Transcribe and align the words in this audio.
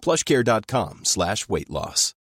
plushcare.com 0.00 1.00
slash 1.04 1.48
weight 1.48 1.70
loss. 1.70 2.14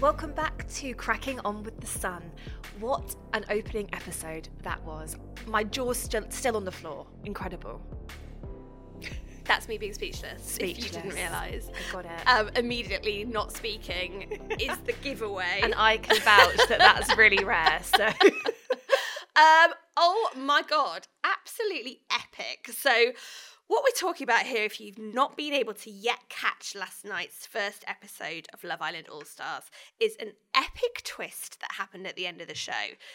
Welcome 0.00 0.32
back 0.32 0.66
to 0.68 0.94
Cracking 0.94 1.40
On 1.40 1.62
with 1.62 1.78
the 1.80 1.86
Sun. 1.86 2.22
What 2.78 3.14
an 3.34 3.44
opening 3.50 3.88
episode 3.92 4.48
that 4.62 4.82
was. 4.84 5.16
My 5.46 5.62
jaw's 5.62 5.98
still, 5.98 6.24
still 6.30 6.56
on 6.56 6.64
the 6.64 6.72
floor. 6.72 7.06
Incredible. 7.24 7.82
That's 9.44 9.68
me 9.68 9.78
being 9.78 9.92
speechless. 9.92 10.58
If 10.58 10.78
you 10.78 10.88
didn't 10.90 11.12
realise. 11.12 11.68
I 11.68 11.92
got 11.92 12.04
it. 12.06 12.26
Um, 12.26 12.50
immediately 12.56 13.24
not 13.24 13.52
speaking 13.54 14.40
is 14.60 14.78
the 14.86 14.92
giveaway. 15.02 15.60
and 15.62 15.74
I 15.76 15.98
can 15.98 16.16
vouch 16.20 16.68
that 16.68 16.78
that's 16.78 17.16
really 17.16 17.44
rare. 17.44 17.80
So 17.82 18.08
Um, 19.40 19.72
oh 19.96 20.30
my 20.36 20.62
god, 20.62 21.06
absolutely 21.24 22.00
epic. 22.12 22.68
So, 22.74 23.12
what 23.70 23.84
we're 23.84 23.96
talking 23.96 24.24
about 24.24 24.46
here, 24.46 24.64
if 24.64 24.80
you've 24.80 24.98
not 24.98 25.36
been 25.36 25.54
able 25.54 25.74
to 25.74 25.92
yet 25.92 26.18
catch 26.28 26.74
last 26.74 27.04
night's 27.04 27.46
first 27.46 27.84
episode 27.86 28.48
of 28.52 28.64
Love 28.64 28.82
Island 28.82 29.06
All 29.08 29.24
Stars, 29.24 29.70
is 30.00 30.16
an 30.16 30.32
epic 30.56 31.02
twist 31.04 31.60
that 31.60 31.70
happened 31.76 32.04
at 32.08 32.16
the 32.16 32.26
end 32.26 32.40
of 32.40 32.48
the 32.48 32.54
show. 32.56 32.72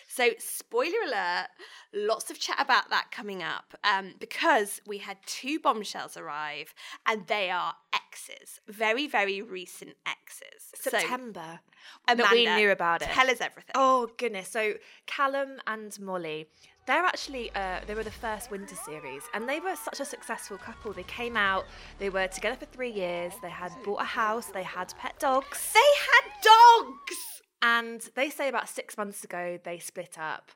So, 0.08 0.30
spoiler 0.39 1.03
alert, 1.06 1.48
lots 1.94 2.31
of 2.31 2.39
chat 2.39 2.56
about 2.58 2.89
that 2.89 3.08
coming 3.11 3.44
up 3.44 3.78
um, 3.83 4.14
because 4.17 4.80
we 4.88 5.00
had 5.00 5.17
two 5.26 5.59
bombshells 5.59 6.16
arrive 6.16 6.73
and 7.06 7.28
they 7.28 7.50
are 7.50 7.73
exes, 7.94 8.61
very, 8.66 9.08
very 9.08 9.42
recent 9.42 9.98
exes. 10.08 10.72
So, 10.73 10.92
September 10.92 11.59
that 12.08 12.31
we 12.31 12.45
knew 12.45 12.72
about 12.72 13.02
it. 13.02 13.09
Tell 13.09 13.30
us 13.30 13.42
everything. 13.42 13.73
Oh 13.76 14.09
goodness! 14.17 14.48
So 14.48 14.76
Callum 15.06 15.59
and 15.67 16.00
Molly, 16.00 16.48
they're 16.88 17.03
actually 17.03 17.52
uh, 17.55 17.80
they 17.88 17.95
were 17.95 18.03
the 18.03 18.11
first 18.11 18.52
winter 18.52 18.75
series, 18.75 19.23
and 19.33 19.47
they 19.47 19.59
were 19.59 19.75
such 19.75 20.00
a 20.00 20.05
successful 20.05 20.58
couple. 20.58 20.94
They 20.94 21.03
came 21.03 21.36
out, 21.36 21.66
they 22.00 22.09
were 22.09 22.27
together 22.27 22.55
for 22.55 22.66
three 22.66 22.92
years. 22.92 23.33
They 23.42 23.50
had 23.50 23.72
bought 23.83 24.02
a 24.02 24.05
house, 24.05 24.47
they 24.47 24.64
had 24.64 24.94
pet 24.97 25.19
dogs, 25.19 25.73
They 25.73 25.80
had 25.80 26.32
dogs! 26.43 27.17
and 27.61 28.02
they 28.15 28.30
say 28.30 28.48
about 28.48 28.70
six 28.70 28.98
months 28.98 29.23
ago 29.23 29.58
they 29.64 29.80
split 29.80 30.17
up, 30.20 30.52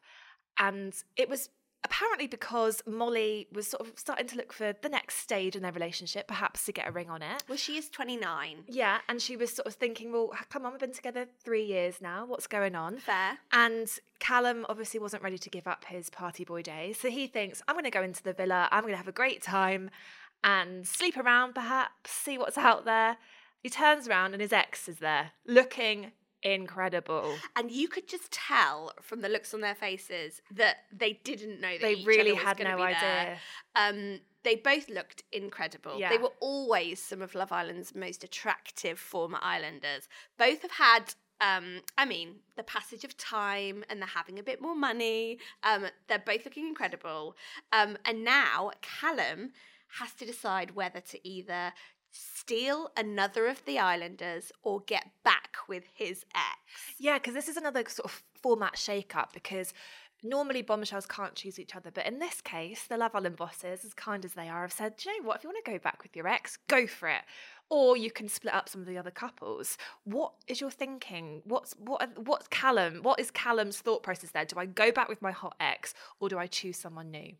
and 0.59 0.93
it 1.15 1.29
was 1.29 1.49
apparently 1.83 2.27
because 2.27 2.81
Molly 2.85 3.47
was 3.53 3.67
sort 3.67 3.87
of 3.87 3.93
starting 3.97 4.27
to 4.27 4.35
look 4.35 4.51
for 4.51 4.73
the 4.81 4.89
next 4.89 5.17
stage 5.17 5.55
in 5.55 5.61
their 5.61 5.71
relationship, 5.71 6.27
perhaps 6.27 6.65
to 6.65 6.71
get 6.71 6.87
a 6.87 6.91
ring 6.91 7.09
on 7.09 7.21
it. 7.21 7.43
Well, 7.47 7.57
she 7.57 7.77
is 7.77 7.89
29. 7.89 8.65
Yeah, 8.67 8.99
and 9.07 9.21
she 9.21 9.37
was 9.37 9.53
sort 9.53 9.67
of 9.67 9.75
thinking, 9.75 10.11
well, 10.11 10.31
come 10.49 10.65
on, 10.65 10.71
we've 10.71 10.79
been 10.79 10.93
together 10.93 11.25
three 11.43 11.65
years 11.65 12.01
now. 12.01 12.25
What's 12.25 12.47
going 12.47 12.75
on? 12.75 12.97
Fair. 12.97 13.37
And 13.51 13.87
Callum 14.19 14.65
obviously 14.69 14.99
wasn't 14.99 15.23
ready 15.23 15.37
to 15.37 15.49
give 15.49 15.67
up 15.67 15.85
his 15.85 16.09
party 16.09 16.43
boy 16.43 16.61
days. 16.61 16.99
So 16.99 17.09
he 17.09 17.27
thinks, 17.27 17.61
I'm 17.67 17.75
going 17.75 17.85
to 17.85 17.91
go 17.91 18.03
into 18.03 18.23
the 18.23 18.33
villa, 18.33 18.67
I'm 18.71 18.81
going 18.81 18.93
to 18.93 18.97
have 18.97 19.07
a 19.07 19.13
great 19.13 19.41
time 19.41 19.89
and 20.43 20.87
sleep 20.87 21.17
around 21.17 21.53
perhaps, 21.53 22.11
see 22.11 22.37
what's 22.37 22.57
out 22.57 22.85
there. 22.85 23.17
He 23.61 23.69
turns 23.69 24.07
around 24.07 24.33
and 24.33 24.41
his 24.41 24.53
ex 24.53 24.87
is 24.87 24.99
there, 24.99 25.31
looking 25.45 26.11
incredible. 26.43 27.35
And 27.55 27.71
you 27.71 27.87
could 27.87 28.07
just 28.07 28.31
tell 28.31 28.93
from 29.01 29.21
the 29.21 29.29
looks 29.29 29.53
on 29.53 29.61
their 29.61 29.75
faces 29.75 30.41
that 30.51 30.77
they 30.91 31.13
didn't 31.23 31.59
know 31.61 31.71
that 31.71 31.81
They 31.81 32.03
really 32.05 32.35
had 32.35 32.59
no 32.59 32.79
idea. 32.81 33.37
Um, 33.75 34.19
they 34.43 34.55
both 34.55 34.89
looked 34.89 35.23
incredible. 35.31 35.99
Yeah. 35.99 36.09
They 36.09 36.17
were 36.17 36.33
always 36.39 37.01
some 37.01 37.21
of 37.21 37.35
Love 37.35 37.51
Island's 37.51 37.93
most 37.93 38.23
attractive 38.23 38.97
former 38.99 39.39
Islanders. 39.41 40.07
Both 40.37 40.61
have 40.61 40.71
had. 40.71 41.13
Um, 41.41 41.83
I 41.97 42.03
mean, 42.03 42.35
the 42.57 42.63
passage 42.63 43.05
of 43.05 43.15
time 43.15 43.85
and 43.89 44.01
they're 44.01 44.09
having 44.09 44.39
a 44.39 44.43
bit 44.43 44.61
more 44.61 44.75
money. 44.75 45.39
Um, 45.63 45.85
they're 46.09 46.19
both 46.19 46.43
looking 46.43 46.67
incredible. 46.67 47.37
Um, 47.71 47.97
and 48.03 48.25
now 48.25 48.71
Callum 48.81 49.51
has 49.99 50.13
to 50.15 50.25
decide 50.25 50.75
whether 50.75 50.99
to 50.99 51.27
either 51.27 51.71
steal 52.11 52.91
another 52.97 53.47
of 53.47 53.63
the 53.65 53.79
Islanders 53.79 54.51
or 54.63 54.81
get 54.81 55.09
back 55.23 55.57
with 55.67 55.83
his 55.93 56.25
ex. 56.35 56.95
Yeah, 56.97 57.17
because 57.17 57.33
this 57.33 57.47
is 57.47 57.57
another 57.57 57.83
sort 57.87 58.05
of 58.05 58.23
format 58.41 58.77
shake-up 58.77 59.33
because 59.33 59.73
normally 60.23 60.61
bombshells 60.61 61.05
can't 61.05 61.35
choose 61.35 61.59
each 61.59 61.75
other, 61.75 61.91
but 61.91 62.05
in 62.05 62.19
this 62.19 62.41
case, 62.41 62.85
the 62.87 62.97
Love 62.97 63.15
Island 63.15 63.37
bosses, 63.37 63.85
as 63.85 63.93
kind 63.93 64.25
as 64.25 64.33
they 64.33 64.49
are, 64.49 64.61
have 64.61 64.73
said, 64.73 64.97
"Do 64.97 65.09
you 65.09 65.21
know 65.21 65.27
what? 65.27 65.37
If 65.37 65.43
you 65.43 65.49
want 65.49 65.63
to 65.63 65.71
go 65.71 65.79
back 65.79 66.03
with 66.03 66.15
your 66.15 66.27
ex, 66.27 66.57
go 66.67 66.87
for 66.87 67.07
it." 67.07 67.21
Or 67.69 67.95
you 67.95 68.09
can 68.09 68.27
split 68.27 68.53
up 68.53 68.67
some 68.67 68.81
of 68.81 68.87
the 68.87 68.97
other 68.97 69.11
couples. 69.11 69.77
What 70.03 70.33
is 70.47 70.59
your 70.59 70.71
thinking? 70.71 71.41
What's 71.45 71.73
what? 71.73 72.01
are- 72.01 72.21
What's 72.21 72.47
Callum? 72.47 73.03
What 73.03 73.19
is 73.19 73.29
Callum's 73.31 73.77
thought 73.79 74.01
process 74.01 74.31
there? 74.31 74.45
Do 74.45 74.57
I 74.59 74.65
go 74.65 74.91
back 74.91 75.07
with 75.07 75.21
my 75.21 75.31
hot 75.31 75.55
ex, 75.59 75.93
or 76.19 76.29
do 76.29 76.37
I 76.39 76.47
choose 76.47 76.77
someone 76.77 77.11
new? 77.11 77.33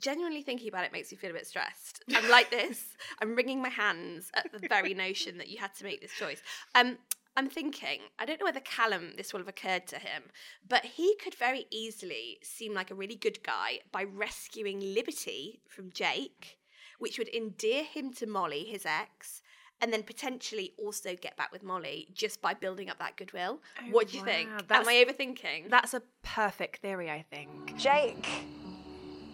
genuinely 0.00 0.42
thinking 0.42 0.68
about 0.68 0.84
it 0.84 0.92
makes 0.92 1.10
me 1.10 1.18
feel 1.18 1.30
a 1.30 1.34
bit 1.34 1.46
stressed. 1.46 2.02
I'm 2.14 2.28
like 2.30 2.50
this. 2.50 2.96
I'm 3.20 3.34
wringing 3.34 3.60
my 3.60 3.68
hands 3.68 4.30
at 4.34 4.50
the 4.52 4.66
very 4.68 4.94
notion 4.94 5.36
that 5.38 5.48
you 5.48 5.58
had 5.58 5.74
to 5.76 5.84
make 5.84 6.00
this 6.00 6.12
choice. 6.12 6.40
Um, 6.74 6.96
I'm 7.36 7.48
thinking, 7.50 8.00
I 8.18 8.24
don't 8.24 8.40
know 8.40 8.46
whether 8.46 8.60
Callum, 8.60 9.12
this 9.16 9.32
will 9.32 9.40
have 9.40 9.48
occurred 9.48 9.86
to 9.88 9.96
him, 9.98 10.24
but 10.66 10.84
he 10.84 11.14
could 11.16 11.34
very 11.34 11.66
easily 11.70 12.38
seem 12.42 12.72
like 12.72 12.90
a 12.90 12.94
really 12.94 13.16
good 13.16 13.42
guy 13.42 13.80
by 13.92 14.04
rescuing 14.04 14.80
Liberty 14.80 15.60
from 15.68 15.90
Jake, 15.92 16.58
which 16.98 17.18
would 17.18 17.34
endear 17.34 17.82
him 17.84 18.12
to 18.14 18.26
Molly, 18.26 18.64
his 18.64 18.86
ex, 18.86 19.42
and 19.80 19.92
then 19.92 20.02
potentially 20.02 20.72
also 20.78 21.14
get 21.16 21.36
back 21.36 21.52
with 21.52 21.62
Molly 21.62 22.08
just 22.12 22.40
by 22.40 22.54
building 22.54 22.88
up 22.88 22.98
that 22.98 23.16
goodwill. 23.16 23.60
Oh, 23.78 23.82
what 23.90 24.08
do 24.08 24.16
you 24.18 24.24
think? 24.24 24.48
wow, 24.50 24.80
Am 24.80 24.88
I 24.88 25.04
overthinking? 25.06 25.70
That's 25.70 25.94
a 25.94 26.02
perfect 26.22 26.80
theory, 26.82 27.10
I 27.10 27.24
think. 27.30 27.76
Jake, 27.76 28.26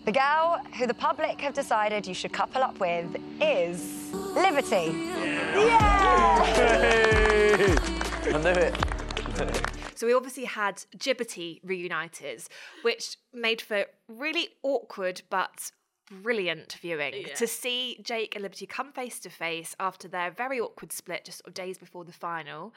the 0.04 0.12
gal 0.12 0.58
who 0.78 0.86
the 0.86 0.94
public 0.94 1.40
have 1.40 1.54
decided 1.54 2.06
you 2.06 2.14
should 2.14 2.32
couple 2.32 2.62
up 2.62 2.78
with 2.80 3.16
is 3.40 4.12
Liberty. 4.12 4.92
Yeah! 5.54 6.42
I 8.24 8.38
knew 8.38 8.60
it. 8.60 8.74
So 9.94 10.06
we 10.06 10.14
obviously 10.14 10.46
had 10.46 10.82
Jiberty 10.96 11.60
reunited, 11.62 12.42
which 12.82 13.18
made 13.32 13.60
for 13.60 13.84
really 14.08 14.48
awkward 14.64 15.22
but 15.30 15.70
brilliant 16.10 16.74
viewing 16.80 17.26
to 17.36 17.46
see 17.46 17.98
Jake 18.02 18.34
and 18.34 18.42
Liberty 18.42 18.66
come 18.66 18.92
face 18.92 19.18
to 19.20 19.30
face 19.30 19.74
after 19.80 20.08
their 20.08 20.30
very 20.30 20.60
awkward 20.60 20.92
split 20.92 21.24
just 21.24 21.38
sort 21.38 21.48
of 21.48 21.54
days 21.54 21.78
before 21.78 22.04
the 22.04 22.12
final, 22.12 22.74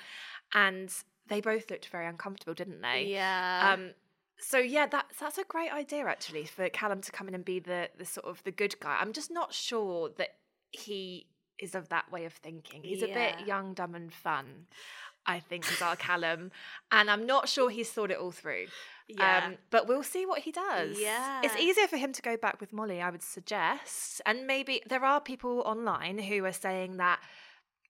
and 0.54 0.94
they 1.28 1.42
both 1.42 1.70
looked 1.70 1.88
very 1.88 2.08
uncomfortable, 2.08 2.54
didn't 2.54 2.82
they? 2.82 3.06
yeah. 3.08 3.72
Um, 3.74 3.92
so 4.38 4.58
yeah, 4.58 4.86
that's 4.88 5.18
that's 5.20 5.38
a 5.38 5.44
great 5.46 5.72
idea 5.72 6.06
actually 6.06 6.46
for 6.46 6.68
Callum 6.70 7.02
to 7.02 7.12
come 7.12 7.28
in 7.28 7.36
and 7.36 7.46
be 7.46 7.60
the 7.60 7.90
the 7.98 8.06
sort 8.06 8.26
of 8.26 8.44
the 8.44 8.52
good 8.52 8.80
guy. 8.80 8.98
I'm 9.00 9.14
just 9.14 9.32
not 9.32 9.54
sure 9.54 10.10
that 10.18 10.30
he 10.72 11.28
is 11.60 11.74
of 11.74 11.90
that 11.90 12.12
way 12.12 12.26
of 12.26 12.34
thinking. 12.34 12.84
He's 12.84 13.02
a 13.02 13.08
bit 13.08 13.48
young, 13.48 13.74
dumb, 13.74 13.96
and 13.96 14.14
fun. 14.14 14.68
I 15.26 15.40
think 15.40 15.70
is 15.72 15.82
our 15.82 15.96
Callum, 15.96 16.52
and 16.92 17.10
I'm 17.10 17.26
not 17.26 17.50
sure 17.50 17.70
he's 17.70 17.90
thought 17.90 18.12
it 18.12 18.18
all 18.18 18.32
through. 18.32 18.68
Yeah. 19.08 19.44
Um, 19.46 19.58
but 19.70 19.88
we'll 19.88 20.04
see 20.04 20.26
what 20.26 20.40
he 20.40 20.52
does. 20.52 21.00
Yeah. 21.00 21.42
it's 21.44 21.56
easier 21.58 21.88
for 21.88 21.98
him 21.98 22.12
to 22.14 22.22
go 22.22 22.38
back 22.38 22.60
with 22.60 22.74
Molly, 22.74 23.02
I 23.02 23.10
would 23.10 23.24
suggest, 23.24 24.22
and 24.26 24.48
maybe 24.48 24.82
there 24.88 25.04
are 25.04 25.22
people 25.22 25.62
online 25.62 26.18
who 26.18 26.44
are 26.46 26.54
saying 26.54 26.98
that 26.98 27.20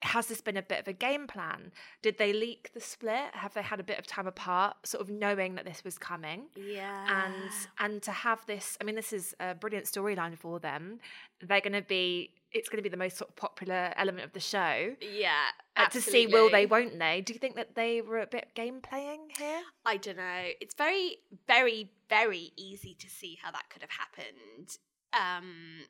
has 0.02 0.28
this 0.28 0.42
been 0.42 0.58
a 0.58 0.62
bit 0.62 0.80
of 0.80 0.88
a 0.88 0.94
game 0.94 1.26
plan? 1.28 1.72
Did 2.02 2.18
they 2.18 2.32
leak 2.32 2.72
the 2.74 2.80
split? 2.80 3.34
Have 3.34 3.54
they 3.54 3.62
had 3.62 3.80
a 3.80 3.84
bit 3.84 3.98
of 3.98 4.06
time 4.06 4.28
apart, 4.28 4.78
sort 4.86 5.02
of 5.02 5.10
knowing 5.10 5.56
that 5.56 5.66
this 5.66 5.84
was 5.84 5.98
coming? 5.98 6.44
Yeah. 6.56 7.26
And 7.26 7.52
and 7.80 8.02
to 8.04 8.12
have 8.12 8.46
this, 8.46 8.78
I 8.80 8.84
mean, 8.84 8.96
this 8.96 9.14
is 9.14 9.36
a 9.40 9.56
brilliant 9.56 9.88
storyline 9.88 10.38
for 10.38 10.60
them. 10.60 11.00
They're 11.42 11.62
going 11.62 11.74
to 11.74 11.82
be, 11.82 12.32
it's 12.56 12.70
going 12.70 12.78
to 12.78 12.84
be 12.84 12.90
the 12.90 12.98
most 12.98 13.18
sort 13.18 13.30
of 13.30 13.36
popular 13.36 13.94
element 13.98 14.26
of 14.26 14.32
the 14.34 14.40
show. 14.40 14.96
yeah. 15.02 15.44
Uh, 15.78 15.88
to 15.90 16.00
see 16.02 16.26
will 16.26 16.50
they, 16.50 16.66
won't 16.66 16.98
they? 16.98 17.20
Do 17.20 17.34
you 17.34 17.40
think 17.40 17.58
that 17.58 17.76
they 17.76 18.00
were 18.02 18.20
a 18.22 18.28
bit 18.28 18.48
game 18.56 18.80
playing 18.82 19.28
here? 19.38 19.62
I 19.86 19.98
don't 19.98 20.16
know. 20.16 20.44
It's 20.62 20.74
very, 20.74 21.18
very, 21.48 21.92
very 22.10 22.54
easy 22.56 22.96
to 22.98 23.10
see 23.10 23.38
how 23.44 23.52
that 23.52 23.70
could 23.70 23.82
have 23.82 23.92
happened. 23.92 24.78
Um, 25.12 25.82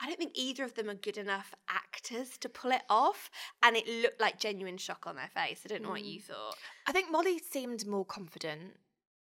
I 0.00 0.06
don't 0.06 0.18
think 0.18 0.32
either 0.34 0.64
of 0.64 0.74
them 0.74 0.90
are 0.90 0.94
good 0.94 1.16
enough 1.16 1.54
actors 1.68 2.36
to 2.38 2.48
pull 2.48 2.72
it 2.72 2.82
off, 2.90 3.30
and 3.62 3.76
it 3.76 3.86
looked 3.86 4.20
like 4.20 4.40
genuine 4.40 4.78
shock 4.78 5.06
on 5.06 5.14
their 5.14 5.30
face. 5.32 5.62
I 5.64 5.68
don't 5.68 5.82
know 5.82 5.90
what 5.90 6.04
you 6.04 6.20
thought. 6.20 6.56
I 6.88 6.92
think 6.92 7.10
Molly 7.10 7.38
seemed 7.38 7.86
more 7.86 8.04
confident. 8.04 8.72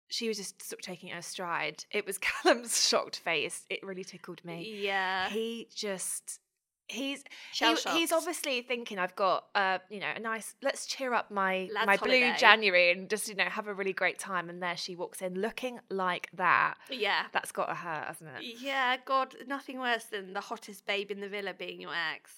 She 0.08 0.26
was 0.26 0.38
just 0.38 0.62
sort 0.66 0.80
of 0.80 0.86
taking 0.86 1.10
her 1.10 1.20
stride. 1.20 1.84
It 1.90 2.06
was 2.06 2.16
Callum's 2.18 2.88
shocked 2.88 3.18
face. 3.18 3.66
It 3.68 3.80
really 3.84 4.04
tickled 4.04 4.42
me. 4.42 4.80
Yeah, 4.82 5.28
He 5.28 5.68
just 5.74 6.40
he's 6.88 7.22
he- 7.52 7.76
he's 7.92 8.12
obviously 8.12 8.62
thinking 8.62 8.98
I've 8.98 9.14
got 9.14 9.44
uh 9.54 9.78
you 9.90 10.00
know 10.00 10.10
a 10.16 10.18
nice 10.18 10.54
let's 10.62 10.86
cheer 10.86 11.12
up 11.14 11.30
my 11.30 11.68
Lads 11.72 11.86
my 11.86 11.96
blue. 11.96 12.32
January 12.38 12.90
and 12.90 13.08
just 13.10 13.28
you 13.28 13.34
know 13.34 13.44
have 13.44 13.66
a 13.68 13.74
really 13.74 13.92
great 13.92 14.18
time 14.18 14.48
and 14.48 14.62
there 14.62 14.76
she 14.76 14.96
walks 14.96 15.20
in 15.22 15.34
looking 15.40 15.80
like 15.90 16.28
that. 16.34 16.74
yeah, 16.90 17.24
That's 17.32 17.52
got 17.52 17.66
to 17.66 17.74
hurt, 17.74 18.06
hasn't 18.06 18.30
it? 18.38 18.56
yeah. 18.60 18.96
God, 19.04 19.34
nothing 19.46 19.78
worse 19.78 20.04
than 20.04 20.32
the 20.32 20.40
hottest 20.40 20.86
babe 20.86 21.10
in 21.10 21.20
the 21.20 21.28
villa 21.28 21.54
being 21.56 21.80
your 21.80 21.92
ex. 22.14 22.32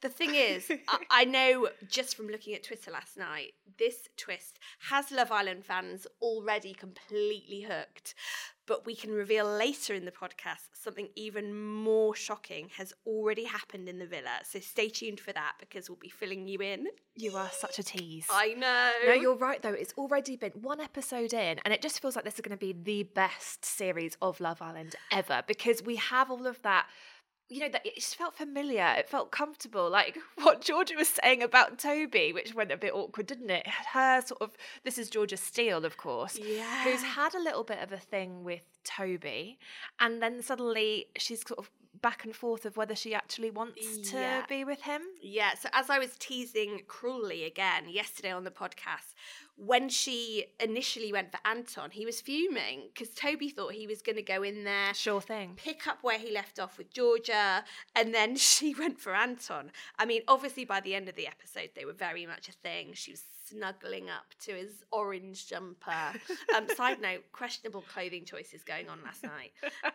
The 0.00 0.08
thing 0.08 0.34
is, 0.34 0.70
I, 0.88 0.98
I 1.10 1.24
know 1.24 1.68
just 1.90 2.16
from 2.16 2.28
looking 2.28 2.54
at 2.54 2.62
Twitter 2.62 2.90
last 2.90 3.16
night, 3.18 3.52
this 3.78 4.08
twist 4.16 4.58
has 4.88 5.10
Love 5.12 5.30
Island 5.30 5.64
fans 5.66 6.06
already 6.22 6.72
completely 6.72 7.62
hooked. 7.68 8.14
But 8.66 8.86
we 8.86 8.94
can 8.94 9.12
reveal 9.12 9.44
later 9.44 9.92
in 9.92 10.06
the 10.06 10.10
podcast 10.10 10.68
something 10.72 11.08
even 11.16 11.54
more 11.54 12.14
shocking 12.14 12.70
has 12.76 12.94
already 13.06 13.44
happened 13.44 13.88
in 13.88 13.98
the 13.98 14.06
villa. 14.06 14.40
So 14.42 14.58
stay 14.60 14.88
tuned 14.88 15.20
for 15.20 15.32
that 15.32 15.52
because 15.60 15.90
we'll 15.90 15.98
be 15.98 16.08
filling 16.08 16.48
you 16.48 16.60
in. 16.60 16.86
You 17.14 17.36
are 17.36 17.50
such 17.52 17.78
a 17.78 17.82
tease. 17.82 18.26
I 18.30 18.54
know. 18.54 18.90
No, 19.06 19.12
you're 19.12 19.36
right 19.36 19.60
though. 19.60 19.72
It's 19.72 19.92
already 19.98 20.36
been 20.36 20.52
one 20.62 20.80
episode 20.80 21.32
in, 21.34 21.58
and 21.64 21.74
it 21.74 21.82
just 21.82 22.00
feels 22.00 22.16
like 22.16 22.24
this 22.24 22.34
is 22.34 22.40
going 22.40 22.56
to 22.56 22.66
be 22.66 22.72
the 22.72 23.02
best 23.02 23.64
series 23.64 24.16
of 24.22 24.40
Love 24.40 24.62
Island 24.62 24.96
ever 25.12 25.42
because 25.46 25.82
we 25.82 25.96
have 25.96 26.30
all 26.30 26.46
of 26.46 26.60
that. 26.62 26.86
You 27.50 27.60
know 27.60 27.68
that 27.68 27.84
it 27.84 27.94
just 27.96 28.16
felt 28.16 28.34
familiar. 28.34 28.94
It 28.98 29.08
felt 29.08 29.30
comfortable, 29.30 29.90
like 29.90 30.16
what 30.42 30.60
Georgia 30.62 30.94
was 30.96 31.08
saying 31.08 31.42
about 31.42 31.78
Toby, 31.78 32.32
which 32.32 32.54
went 32.54 32.72
a 32.72 32.76
bit 32.76 32.94
awkward, 32.94 33.26
didn't 33.26 33.50
it? 33.50 33.66
Her 33.66 34.22
sort 34.22 34.40
of 34.40 34.56
this 34.82 34.96
is 34.98 35.10
Georgia 35.10 35.36
Steel, 35.36 35.84
of 35.84 35.96
course, 35.96 36.36
who's 36.36 37.02
had 37.02 37.34
a 37.34 37.40
little 37.42 37.64
bit 37.64 37.78
of 37.82 37.92
a 37.92 37.98
thing 37.98 38.44
with 38.44 38.62
Toby, 38.84 39.58
and 40.00 40.22
then 40.22 40.42
suddenly 40.42 41.06
she's 41.18 41.46
sort 41.46 41.58
of 41.58 41.70
back 42.02 42.24
and 42.24 42.34
forth 42.34 42.66
of 42.66 42.76
whether 42.76 42.94
she 42.94 43.14
actually 43.14 43.50
wants 43.50 44.10
to 44.10 44.16
Yeah. 44.16 44.44
be 44.46 44.64
with 44.64 44.82
him. 44.82 45.00
Yeah, 45.22 45.54
so 45.54 45.68
as 45.72 45.88
I 45.88 45.98
was 45.98 46.16
teasing 46.18 46.82
cruelly 46.86 47.44
again 47.44 47.88
yesterday 47.88 48.30
on 48.32 48.44
the 48.44 48.50
podcast, 48.50 49.14
when 49.56 49.88
she 49.88 50.46
initially 50.58 51.12
went 51.12 51.30
for 51.30 51.38
Anton, 51.44 51.90
he 51.90 52.04
was 52.04 52.20
fuming 52.20 52.88
because 52.92 53.14
Toby 53.14 53.48
thought 53.48 53.72
he 53.72 53.86
was 53.86 54.02
going 54.02 54.16
to 54.16 54.22
go 54.22 54.42
in 54.42 54.64
there, 54.64 54.92
Sure 54.94 55.20
thing. 55.20 55.54
pick 55.56 55.86
up 55.86 55.98
where 56.02 56.18
he 56.18 56.32
left 56.32 56.58
off 56.58 56.76
with 56.76 56.92
Georgia, 56.92 57.64
and 57.94 58.12
then 58.14 58.36
she 58.50 58.74
went 58.74 59.00
for 59.00 59.14
Anton. 59.14 59.70
I 59.98 60.06
mean, 60.06 60.22
obviously, 60.26 60.64
by 60.64 60.80
the 60.80 60.94
end 60.94 61.08
of 61.08 61.14
the 61.14 61.26
episode, 61.26 61.70
they 61.74 61.84
were 61.84 61.92
very 61.92 62.26
much 62.26 62.48
a 62.48 62.52
thing. 62.52 62.92
She 62.94 63.12
was 63.12 63.22
snuggling 63.48 64.08
up 64.08 64.26
to 64.44 64.52
his 64.52 64.84
orange 64.90 65.48
jumper. 65.48 66.12
Um, 66.56 66.66
side 66.76 67.00
note, 67.00 67.24
questionable 67.32 67.82
clothing 67.82 68.24
choices 68.24 68.62
going 68.62 68.88
on 68.88 68.98
last 69.04 69.22
night. 69.22 69.52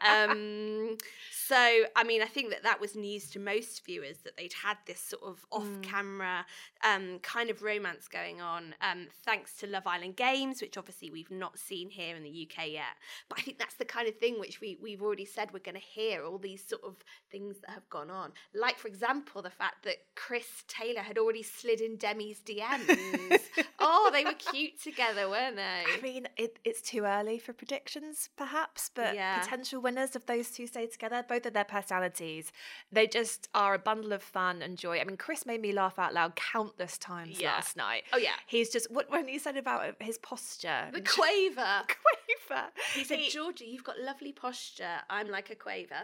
Um, 0.07 0.97
so, 1.31 1.55
I 1.95 2.03
mean, 2.03 2.21
I 2.21 2.25
think 2.25 2.49
that 2.51 2.63
that 2.63 2.79
was 2.79 2.95
news 2.95 3.29
to 3.31 3.39
most 3.39 3.85
viewers 3.85 4.17
that 4.19 4.37
they'd 4.37 4.53
had 4.53 4.77
this 4.85 4.99
sort 4.99 5.23
of 5.23 5.45
off 5.51 5.67
camera 5.81 6.45
um, 6.83 7.19
kind 7.19 7.49
of 7.49 7.61
romance 7.61 8.07
going 8.07 8.41
on, 8.41 8.75
um, 8.81 9.07
thanks 9.25 9.55
to 9.57 9.67
Love 9.67 9.87
Island 9.87 10.15
Games, 10.15 10.61
which 10.61 10.77
obviously 10.77 11.09
we've 11.09 11.31
not 11.31 11.57
seen 11.57 11.89
here 11.89 12.15
in 12.15 12.23
the 12.23 12.47
UK 12.49 12.69
yet. 12.69 12.95
But 13.27 13.39
I 13.39 13.41
think 13.41 13.59
that's 13.59 13.75
the 13.75 13.85
kind 13.85 14.07
of 14.07 14.17
thing 14.17 14.39
which 14.39 14.61
we, 14.61 14.77
we've 14.81 15.01
already 15.01 15.25
said 15.25 15.49
we're 15.53 15.59
going 15.59 15.75
to 15.75 15.81
hear 15.81 16.23
all 16.23 16.37
these 16.37 16.65
sort 16.65 16.83
of 16.83 16.95
things 17.31 17.57
that 17.61 17.71
have 17.71 17.89
gone 17.89 18.09
on. 18.09 18.31
Like, 18.53 18.77
for 18.77 18.87
example, 18.87 19.41
the 19.41 19.49
fact 19.49 19.83
that 19.83 19.97
Chris 20.15 20.63
Taylor 20.67 21.01
had 21.01 21.17
already 21.17 21.43
slid 21.43 21.81
in 21.81 21.97
Demi's 21.97 22.39
DMs. 22.39 23.39
oh, 23.79 24.09
they 24.13 24.23
were 24.23 24.33
cute 24.33 24.81
together, 24.81 25.29
weren't 25.29 25.55
they? 25.55 25.83
I 25.97 25.99
mean, 26.01 26.27
it, 26.37 26.59
it's 26.63 26.81
too 26.81 27.03
early 27.03 27.39
for 27.39 27.53
predictions, 27.53 28.29
perhaps, 28.37 28.89
but 28.93 29.15
Yeah. 29.15 29.39
potential 29.39 29.81
winners 29.81 30.15
if 30.15 30.25
those 30.25 30.49
two 30.51 30.67
stay 30.67 30.87
together, 30.87 31.23
both 31.27 31.45
of 31.45 31.53
their 31.53 31.63
personalities, 31.63 32.51
they 32.91 33.07
just 33.07 33.49
are 33.53 33.73
a 33.73 33.79
bundle 33.79 34.13
of 34.13 34.21
fun 34.23 34.61
and 34.61 34.77
joy. 34.77 34.99
I 34.99 35.03
mean, 35.03 35.17
Chris 35.17 35.45
made 35.45 35.61
me 35.61 35.71
laugh 35.71 35.97
out 35.99 36.13
loud 36.13 36.35
countless 36.35 36.97
times 36.97 37.39
Yeah. 37.39 37.53
last 37.53 37.75
night. 37.77 38.03
Oh, 38.13 38.17
yeah. 38.17 38.35
He's 38.47 38.69
just, 38.69 38.91
what 38.91 39.09
when 39.09 39.27
he 39.27 39.39
said 39.39 39.57
about 39.57 39.95
his 39.99 40.17
posture. 40.17 40.89
the 40.93 41.01
quaver. 41.15 41.83
quaver. 41.87 42.67
He 42.93 43.03
said, 43.03 43.19
He- 43.19 43.29
Georgia, 43.29 43.65
you've 43.67 43.83
got 43.83 43.99
lovely 43.99 44.31
posture. 44.31 44.97
I'm 45.09 45.29
like 45.29 45.49
a 45.49 45.55
quaver. 45.55 46.03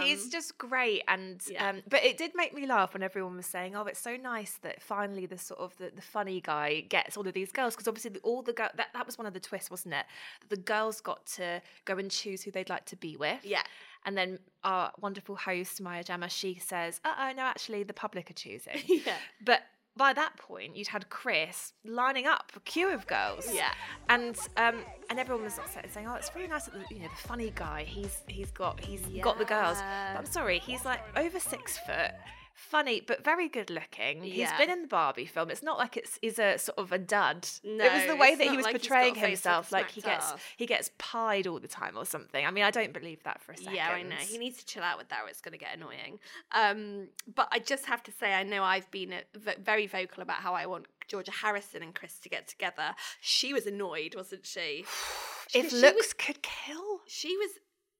He's 0.00 0.24
Um, 0.24 0.30
just 0.30 0.58
great, 0.58 1.02
and 1.08 1.42
yeah. 1.48 1.68
um, 1.70 1.82
but 1.88 2.04
it 2.04 2.16
did 2.16 2.32
make 2.34 2.54
me 2.54 2.66
laugh 2.66 2.94
when 2.94 3.02
everyone 3.02 3.36
was 3.36 3.46
saying, 3.46 3.74
"Oh, 3.74 3.82
it's 3.84 3.98
so 4.00 4.16
nice 4.16 4.58
that 4.62 4.80
finally 4.82 5.26
the 5.26 5.38
sort 5.38 5.60
of 5.60 5.76
the, 5.78 5.90
the 5.94 6.02
funny 6.02 6.40
guy 6.40 6.80
gets 6.82 7.16
all 7.16 7.26
of 7.26 7.34
these 7.34 7.50
girls." 7.52 7.74
Because 7.74 7.88
obviously, 7.88 8.10
the, 8.12 8.20
all 8.20 8.42
the 8.42 8.52
girl 8.52 8.70
that 8.76 8.88
that 8.92 9.06
was 9.06 9.18
one 9.18 9.26
of 9.26 9.34
the 9.34 9.40
twists, 9.40 9.70
wasn't 9.70 9.94
it? 9.94 10.06
The 10.48 10.56
girls 10.56 11.00
got 11.00 11.26
to 11.36 11.60
go 11.84 11.98
and 11.98 12.10
choose 12.10 12.42
who 12.42 12.50
they'd 12.50 12.68
like 12.70 12.84
to 12.86 12.96
be 12.96 13.16
with. 13.16 13.44
Yeah. 13.44 13.62
And 14.04 14.16
then 14.16 14.38
our 14.64 14.92
wonderful 15.00 15.36
host 15.36 15.80
Maya 15.80 16.04
Jama, 16.04 16.28
she 16.28 16.58
says, 16.58 17.00
"Uh 17.04 17.14
oh, 17.18 17.32
no, 17.36 17.42
actually, 17.42 17.82
the 17.82 17.94
public 17.94 18.30
are 18.30 18.34
choosing." 18.34 18.80
Yeah. 18.86 19.16
But 19.44 19.62
by 19.96 20.12
that 20.14 20.36
point, 20.38 20.76
you'd 20.76 20.88
had 20.88 21.10
Chris 21.10 21.72
lining 21.84 22.26
up 22.26 22.52
a 22.56 22.60
queue 22.60 22.92
of 22.92 23.06
girls. 23.06 23.48
Yeah. 23.52 23.72
And 24.08 24.38
um, 24.56 24.76
and 25.10 25.18
everyone 25.18 25.44
was 25.44 25.58
upset 25.58 25.84
and 25.84 25.92
saying, 25.92 26.06
"Oh, 26.08 26.14
it's 26.14 26.34
really 26.34 26.48
nice 26.48 26.64
that 26.64 26.74
the, 26.74 26.94
you 26.94 27.02
know 27.02 27.08
the 27.08 27.28
funny 27.28 27.52
guy. 27.54 27.84
He's 27.84 28.22
he's 28.26 28.50
got 28.50 28.80
he's 28.80 29.00
got 29.22 29.38
the 29.38 29.44
girls." 29.44 29.78
But 29.78 30.18
I'm 30.18 30.26
sorry, 30.26 30.58
he's 30.58 30.84
like 30.84 31.00
over 31.16 31.38
six 31.38 31.78
foot. 31.78 32.12
Funny, 32.54 33.02
but 33.06 33.24
very 33.24 33.48
good 33.48 33.70
looking. 33.70 34.22
He's 34.22 34.52
been 34.58 34.70
in 34.70 34.82
the 34.82 34.88
Barbie 34.88 35.26
film. 35.26 35.50
It's 35.50 35.62
not 35.62 35.78
like 35.78 35.96
it's 35.96 36.18
he's 36.20 36.38
a 36.38 36.58
sort 36.58 36.78
of 36.78 36.92
a 36.92 36.98
dud. 36.98 37.48
No, 37.64 37.84
it 37.84 37.92
was 37.92 38.06
the 38.06 38.16
way 38.16 38.34
that 38.34 38.46
he 38.46 38.56
was 38.56 38.64
like 38.64 38.80
he's 38.80 38.88
got 38.88 38.96
a 38.96 39.00
portraying 39.00 39.14
face 39.14 39.22
like 39.22 39.24
a 39.24 39.28
himself, 39.30 39.72
like 39.72 39.90
he 39.90 40.00
gets 40.00 40.32
ass. 40.32 40.40
he 40.56 40.66
gets 40.66 40.90
pied 40.98 41.46
all 41.46 41.58
the 41.58 41.68
time 41.68 41.96
or 41.96 42.04
something. 42.04 42.44
I 42.44 42.50
mean, 42.50 42.64
I 42.64 42.70
don't 42.70 42.92
believe 42.92 43.22
that 43.24 43.40
for 43.42 43.52
a 43.52 43.56
second. 43.56 43.74
Yeah, 43.74 43.90
I 43.90 44.02
know. 44.02 44.16
He 44.16 44.38
needs 44.38 44.58
to 44.58 44.66
chill 44.66 44.82
out 44.82 44.98
with 44.98 45.08
that 45.08 45.22
or 45.24 45.28
it's 45.28 45.40
going 45.40 45.52
to 45.52 45.58
get 45.58 45.74
annoying. 45.74 46.18
Um, 46.52 47.08
but 47.34 47.48
I 47.50 47.58
just 47.58 47.86
have 47.86 48.02
to 48.04 48.12
say, 48.12 48.34
I 48.34 48.42
know 48.42 48.62
I've 48.62 48.90
been 48.90 49.12
uh, 49.12 49.52
very 49.60 49.86
vocal 49.86 50.22
about 50.22 50.38
how 50.38 50.54
I 50.54 50.66
want 50.66 50.86
Georgia 51.08 51.32
Harrison 51.32 51.82
and 51.82 51.94
Chris 51.94 52.18
to 52.20 52.28
get 52.28 52.48
together. 52.48 52.94
She 53.20 53.52
was 53.52 53.66
annoyed, 53.66 54.14
wasn't 54.14 54.46
she? 54.46 54.84
if 55.54 55.70
she 55.70 55.76
looks 55.76 55.96
was- 55.96 56.12
could 56.14 56.42
kill. 56.42 57.00
she 57.06 57.36
was 57.36 57.50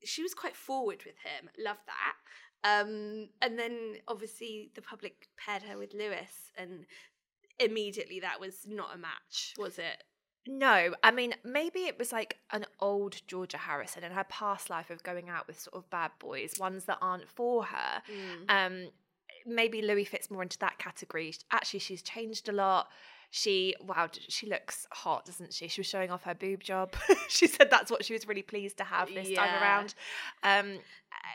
she 0.04 0.22
was 0.22 0.34
quite 0.34 0.56
forward 0.56 1.04
with 1.06 1.14
him. 1.18 1.48
Love 1.58 1.78
that. 1.86 2.14
Um, 2.64 3.28
and 3.40 3.58
then 3.58 3.96
obviously 4.06 4.70
the 4.74 4.82
public 4.82 5.28
paired 5.36 5.62
her 5.62 5.78
with 5.78 5.94
Lewis, 5.94 6.50
and 6.56 6.86
immediately 7.58 8.20
that 8.20 8.40
was 8.40 8.66
not 8.66 8.94
a 8.94 8.98
match, 8.98 9.54
was 9.58 9.78
it? 9.78 10.04
No, 10.46 10.94
I 11.04 11.10
mean 11.12 11.34
maybe 11.44 11.80
it 11.80 11.98
was 11.98 12.10
like 12.10 12.38
an 12.50 12.66
old 12.80 13.22
Georgia 13.28 13.58
Harrison 13.58 14.02
in 14.02 14.10
her 14.12 14.24
past 14.24 14.70
life 14.70 14.90
of 14.90 15.02
going 15.04 15.28
out 15.28 15.46
with 15.46 15.60
sort 15.60 15.76
of 15.76 15.88
bad 15.88 16.10
boys, 16.18 16.54
ones 16.58 16.84
that 16.86 16.98
aren't 17.00 17.28
for 17.28 17.64
her. 17.64 18.02
Um, 18.48 18.88
maybe 19.46 19.82
Louis 19.82 20.04
fits 20.04 20.30
more 20.30 20.42
into 20.42 20.58
that 20.58 20.78
category. 20.78 21.32
Actually, 21.52 21.80
she's 21.80 22.02
changed 22.02 22.48
a 22.48 22.52
lot. 22.52 22.88
She 23.34 23.74
wow, 23.80 24.10
she 24.12 24.46
looks 24.46 24.86
hot, 24.92 25.24
doesn't 25.24 25.54
she? 25.54 25.66
She 25.66 25.80
was 25.80 25.86
showing 25.86 26.10
off 26.10 26.22
her 26.24 26.34
boob 26.34 26.62
job. 26.62 26.94
she 27.30 27.46
said 27.46 27.70
that's 27.70 27.90
what 27.90 28.04
she 28.04 28.12
was 28.12 28.28
really 28.28 28.42
pleased 28.42 28.76
to 28.76 28.84
have 28.84 29.08
this 29.08 29.30
time 29.32 29.62
around. 29.62 29.94
Um, 30.42 30.80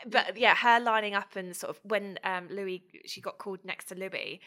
but 0.06 0.36
yeah, 0.38 0.54
her 0.54 0.78
lining 0.78 1.14
up 1.14 1.34
and 1.34 1.56
sort 1.56 1.70
of 1.70 1.80
when 1.82 2.16
um, 2.22 2.46
Louis 2.50 2.84
she 3.04 3.20
got 3.20 3.38
called 3.38 3.58
next 3.64 3.86
to 3.86 3.96
Louis, 3.96 4.40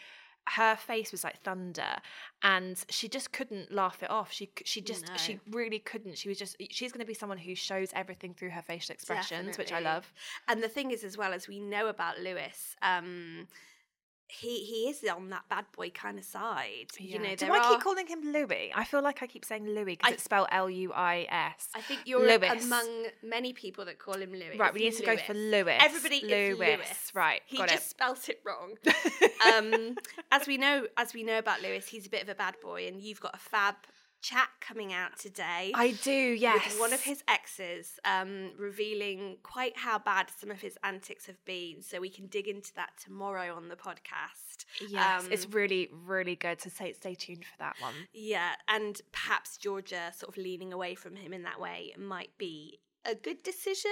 her 0.48 0.78
face 0.78 1.12
was 1.12 1.26
like 1.26 1.42
thunder, 1.42 1.98
and 2.42 2.82
she 2.88 3.10
just 3.10 3.34
couldn't 3.34 3.70
laugh 3.70 4.02
it 4.02 4.10
off. 4.10 4.32
She 4.32 4.50
she 4.64 4.80
just 4.80 5.12
she 5.20 5.42
really 5.50 5.80
couldn't. 5.80 6.18
She 6.18 6.30
was 6.30 6.38
just 6.38 6.56
she's 6.70 6.94
going 6.94 7.02
to 7.02 7.06
be 7.06 7.14
someone 7.14 7.38
who 7.38 7.54
shows 7.54 7.90
everything 7.94 8.34
through 8.34 8.52
her 8.52 8.62
facial 8.62 8.94
expressions, 8.94 9.58
which 9.58 9.74
I 9.74 9.80
love. 9.82 10.14
And 10.48 10.64
the 10.64 10.70
thing 10.70 10.92
is, 10.92 11.04
as 11.04 11.18
well 11.18 11.34
as 11.34 11.50
we 11.50 11.60
know 11.60 11.88
about 11.88 12.20
Lewis, 12.20 12.78
um, 12.82 13.48
he 14.32 14.64
he 14.64 14.90
is 14.90 15.04
on 15.10 15.30
that 15.30 15.44
bad 15.50 15.66
boy 15.76 15.90
kind 15.90 16.18
of 16.18 16.24
side. 16.24 16.88
You 16.98 17.20
know, 17.20 17.36
do 17.36 17.48
I 17.48 17.58
are. 17.58 17.72
keep 17.72 17.82
calling 17.82 18.08
him 18.08 18.32
Louis? 18.32 18.72
I 18.74 18.86
feel 18.86 19.02
like 19.02 19.22
I 19.22 19.28
keep 19.28 19.44
saying 19.44 19.68
Louis 19.68 19.98
because 19.98 20.14
it's 20.14 20.24
spelled 20.24 20.48
L 20.52 20.70
U 20.70 20.94
I 20.94 21.28
S. 21.30 21.68
I 21.76 21.82
think 21.82 22.02
you're 22.06 22.26
Lewis. 22.26 22.64
among 22.66 23.08
many 23.22 23.52
people 23.52 23.84
that 23.86 24.00
call 24.00 24.16
him 24.16 24.32
Louis. 24.32 24.58
Right, 24.58 24.74
we 24.74 24.82
need 24.82 24.94
to 24.96 25.06
go 25.06 25.18
for 25.18 25.34
Louis. 25.34 25.78
Everybody 25.80 26.18
is 26.18 26.58
Lewis. 26.58 26.60
Lewis. 26.60 27.12
Right, 27.14 27.42
he 27.46 27.58
got 27.58 27.70
just 27.70 27.86
it. 27.86 27.90
spelt 27.90 28.30
it 28.30 28.42
wrong. 28.46 28.76
um, 29.54 29.98
as 30.32 30.48
we 30.48 30.58
know, 30.58 30.88
as 30.96 31.14
we 31.14 31.24
know 31.24 31.38
about 31.38 31.62
Lewis, 31.62 31.88
he's 31.88 32.08
a 32.08 32.10
bit 32.10 32.24
of 32.24 32.30
a 32.30 32.36
bad 32.36 32.56
boy, 32.62 32.88
and 32.88 33.02
you've 33.02 33.20
got 33.20 33.36
a 33.36 33.40
fab 33.40 33.76
chat 34.22 34.50
coming 34.60 34.94
out 34.94 35.18
today. 35.18 35.72
I 35.74 35.92
do, 36.04 36.12
yes. 36.12 36.80
One 36.80 36.94
of 36.94 37.02
his 37.02 37.24
exes, 37.28 38.00
um, 38.06 38.52
revealing 38.58 39.38
quite 39.44 39.78
how 39.78 39.98
bad 40.00 40.28
some 40.40 40.52
of 40.52 40.62
his 40.62 40.78
antics 40.84 41.26
have 41.26 41.44
been. 41.46 41.82
So 41.82 42.00
we 42.00 42.10
can 42.10 42.28
dig 42.28 42.48
into 42.48 42.74
that 42.76 42.92
tomorrow 43.04 43.56
on 43.56 43.68
the 43.68 43.76
podcast. 43.76 44.66
Yes, 44.88 45.24
Um, 45.24 45.32
it's 45.32 45.48
really, 45.50 45.90
really 46.06 46.36
good. 46.36 46.62
So 46.62 46.70
stay, 46.70 46.94
stay 46.94 47.16
tuned 47.16 47.46
for 47.46 47.58
that 47.60 47.76
one. 47.80 47.94
Yeah, 48.14 48.52
and 48.68 49.02
perhaps 49.12 49.58
Georgia 49.58 50.12
sort 50.16 50.36
of 50.38 50.42
leaning 50.44 50.72
away 50.72 50.96
from 50.96 51.16
him 51.16 51.34
in 51.34 51.44
that 51.44 51.60
way 51.60 51.94
might 51.98 52.38
be 52.38 52.80
a 53.06 53.16
good 53.16 53.42
decision. 53.44 53.92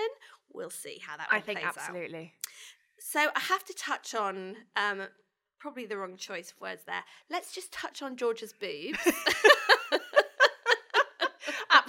We'll 0.53 0.69
see 0.69 0.99
how 1.05 1.17
that 1.17 1.27
I 1.31 1.39
think 1.39 1.59
plays 1.59 1.69
out. 1.69 1.77
absolutely. 1.77 2.33
So 2.99 3.19
I 3.35 3.39
have 3.39 3.63
to 3.65 3.73
touch 3.73 4.13
on 4.13 4.55
um, 4.75 5.01
probably 5.59 5.85
the 5.85 5.97
wrong 5.97 6.17
choice 6.17 6.51
of 6.51 6.61
words 6.61 6.83
there. 6.85 7.03
Let's 7.31 7.53
just 7.53 7.71
touch 7.71 8.01
on 8.03 8.15
Georgia's 8.15 8.53
boobs. 8.53 8.99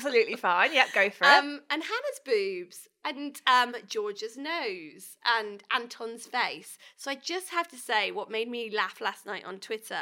absolutely 0.01 0.37
fine. 0.37 0.73
Yep, 0.73 0.89
go 0.95 1.11
for 1.11 1.25
it. 1.25 1.31
um, 1.31 1.61
and 1.71 1.83
Hannah's 1.83 2.21
boobs 2.25 2.89
and 3.05 3.41
um, 3.47 3.75
Georgia's 3.89 4.37
nose 4.37 5.17
and 5.39 5.63
Anton's 5.75 6.27
face. 6.27 6.79
So 6.97 7.11
I 7.11 7.15
just 7.15 7.51
have 7.51 7.69
to 7.69 7.77
say, 7.77 8.11
what 8.11 8.31
made 8.31 8.49
me 8.49 8.71
laugh 8.75 9.01
last 9.01 9.27
night 9.27 9.45
on 9.45 9.59
Twitter 9.59 10.01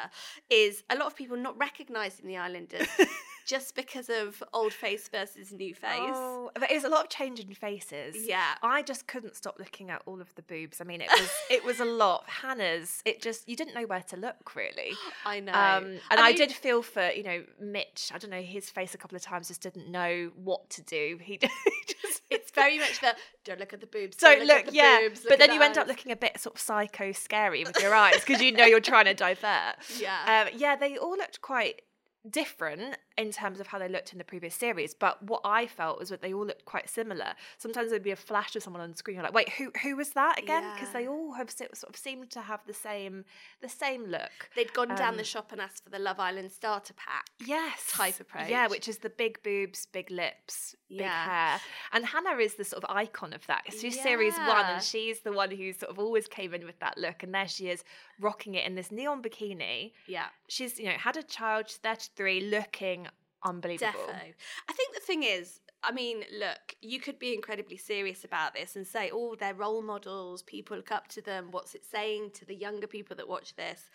is 0.51 0.83
a 0.91 0.97
lot 0.97 1.07
of 1.07 1.17
people 1.17 1.37
not 1.37 1.59
recognising 1.59 2.27
the 2.27 2.37
Islanders 2.37 2.89
just 3.49 3.75
because 3.75 4.11
of 4.11 4.43
old 4.53 4.75
face 4.75 5.09
versus 5.09 5.53
new 5.53 5.75
face. 5.75 5.99
Oh, 5.99 6.51
there 6.61 6.69
is 6.71 6.85
a 6.85 6.89
lot 6.89 7.05
of 7.05 7.09
change 7.09 7.41
in 7.41 7.55
faces. 7.55 8.15
Yeah. 8.29 8.55
I 8.63 8.83
just 8.83 9.07
couldn't 9.07 9.37
stop 9.37 9.57
looking 9.59 9.89
at 9.89 10.03
all 10.05 10.21
of 10.21 10.35
the 10.35 10.43
boobs. 10.43 10.83
I 10.83 10.85
mean, 10.85 11.01
it 11.01 11.09
was 11.11 11.31
it 11.51 11.65
was 11.65 11.81
a 11.81 11.85
lot. 12.05 12.25
Hannah's, 12.29 13.03
it 13.07 13.23
just 13.23 13.49
you 13.49 13.57
didn't 13.57 13.75
know 13.75 13.87
where 13.87 14.03
to 14.03 14.17
look 14.17 14.55
really. 14.55 14.93
I 15.25 15.41
know. 15.41 15.53
Um, 15.53 15.85
and 16.11 16.21
I, 16.21 16.29
mean- 16.29 16.37
did 16.37 16.53
feel 16.53 16.83
for 16.83 17.09
you 17.09 17.23
know 17.23 17.43
Mitch. 17.59 18.11
I 18.15 18.19
don't 18.19 18.31
know 18.31 18.43
his 18.43 18.69
face 18.69 18.95
a 18.95 18.99
couple 18.99 19.17
of 19.17 19.23
times 19.23 19.49
just 19.49 19.63
didn't 19.63 19.91
know 19.91 20.31
what 20.37 20.69
to 20.71 20.83
do. 20.83 21.19
He 21.21 21.39
just 21.87 22.23
It's 22.31 22.51
very 22.51 22.79
much 22.79 23.01
the 23.01 23.17
don't 23.45 23.59
look 23.59 23.73
at 23.73 23.81
the 23.81 23.87
boobs. 23.87 24.19
don't 24.19 24.43
at 24.43 24.47
look, 24.47 24.67
the 24.67 24.75
yeah. 24.75 25.01
boobs, 25.01 25.21
look 25.25 25.31
but 25.31 25.39
then 25.39 25.49
the 25.49 25.55
you 25.55 25.63
end 25.63 25.79
up 25.79 25.87
looking 25.89 26.13
a 26.13 26.17
bit 26.17 26.39
sort 26.39 26.57
of 26.57 26.61
psycho 26.61 27.13
scary 27.13 27.65
with 27.65 27.81
your 27.81 27.95
eyes 28.05 28.21
because 28.21 28.43
you 28.43 28.53
know 28.53 28.67
you're 28.67 28.81
trying 28.81 29.07
to 29.07 29.15
divert. 29.15 29.77
Yeah. 29.99 30.45
Um, 30.47 30.55
yeah, 30.55 30.77
they 30.77 30.99
all 30.99 31.17
looked 31.17 31.41
quite 31.41 31.81
different 32.29 32.97
in 33.19 33.31
terms 33.33 33.61
of 33.61 33.67
how 33.67 33.79
they 33.79 33.89
looked 33.89 34.13
in 34.13 34.19
the 34.19 34.25
previous 34.25 34.55
series. 34.55 34.95
But 34.95 35.23
what 35.23 35.43
I 35.45 35.67
felt 35.67 35.99
was 35.99 36.09
that 36.09 36.23
they 36.23 36.33
all 36.33 36.47
looked 36.47 36.65
quite 36.65 36.89
similar. 36.89 37.35
Sometimes 37.59 37.91
there'd 37.91 38.03
be 38.03 38.13
a 38.13 38.17
flash 38.17 38.55
of 38.57 38.63
someone 38.63 38.81
on 38.83 38.91
the 38.93 38.97
screen. 38.97 39.17
You're 39.17 39.25
like, 39.25 39.35
wait, 39.35 39.51
who 39.51 39.73
who 39.83 39.97
was 39.97 40.11
that 40.11 40.39
again? 40.39 40.65
Because 40.75 40.93
they 40.93 41.07
all 41.09 41.33
have 41.33 41.51
sort 41.51 41.71
of 41.89 41.97
seemed 41.97 42.31
to 42.31 42.41
have 42.41 42.61
the 42.67 42.73
same 42.75 43.25
the 43.61 43.69
same 43.69 44.07
look. 44.07 44.49
They'd 44.55 44.73
gone 44.73 44.95
down 44.95 45.15
the 45.17 45.21
Um, 45.21 45.25
shop 45.25 45.53
and 45.53 45.61
asked 45.61 45.83
for 45.85 45.91
the 45.91 45.99
Love 45.99 46.21
Island 46.21 46.53
starter 46.53 46.95
pack. 46.95 47.27
Yes. 47.45 47.91
type 47.93 48.15
Yeah, 48.49 48.69
which 48.69 48.89
is 48.89 48.99
the 48.99 49.11
big 49.11 49.43
boobs, 49.43 49.87
big 49.87 50.11
lips, 50.11 50.77
big 50.89 51.01
Yeah. 51.01 51.25
hair. 51.25 51.61
And 51.93 52.07
Hannah 52.07 52.37
is 52.37 52.55
the 52.55 52.65
sort 52.65 52.85
of 52.85 52.91
icon 52.97 53.33
of 53.33 53.47
that. 53.49 53.65
She's 53.79 54.01
series 54.01 54.37
one 54.39 54.65
and 54.67 54.83
she's 54.83 55.21
the 55.21 55.33
one 55.33 55.51
who 55.51 55.73
sort 55.73 55.91
of 55.91 55.99
always 55.99 56.29
came 56.29 56.55
in 56.55 56.65
with 56.65 56.79
that 56.79 56.97
look. 56.97 57.23
And 57.23 57.35
there 57.35 57.49
she 57.49 57.69
is 57.69 57.83
rocking 58.21 58.55
it 58.55 58.65
in 58.67 58.75
this 58.77 58.91
neon 58.93 59.23
bikini. 59.23 59.93
Yeah. 60.07 60.27
She's, 60.49 60.79
you 60.79 60.87
know, 60.87 60.93
had 60.93 61.17
a 61.17 61.23
child, 61.23 61.69
she's 61.69 61.79
33, 61.79 62.41
looking 62.43 63.08
unbelievable. 63.45 63.93
Defo. 63.93 64.35
I 64.69 64.73
think 64.73 64.95
the 64.95 65.01
thing 65.01 65.23
is, 65.23 65.61
I 65.83 65.93
mean, 65.93 66.25
look, 66.39 66.77
you 66.83 67.01
could 67.01 67.19
be 67.19 67.35
incredibly 67.35 67.77
serious 67.77 68.25
about 68.25 68.55
this 68.55 68.77
and 68.77 68.87
say, 68.87 69.11
oh, 69.13 69.37
they're 69.39 69.55
role 69.55 69.83
models, 69.83 70.43
people 70.43 70.77
look 70.77 70.91
up 70.91 71.09
to 71.09 71.23
them, 71.23 71.49
what's 71.51 71.75
it 71.75 71.85
saying 71.85 72.31
to 72.35 72.45
the 72.45 72.55
younger 72.55 72.87
people 72.87 73.17
that 73.17 73.29
watch 73.29 73.55
this? 73.55 73.91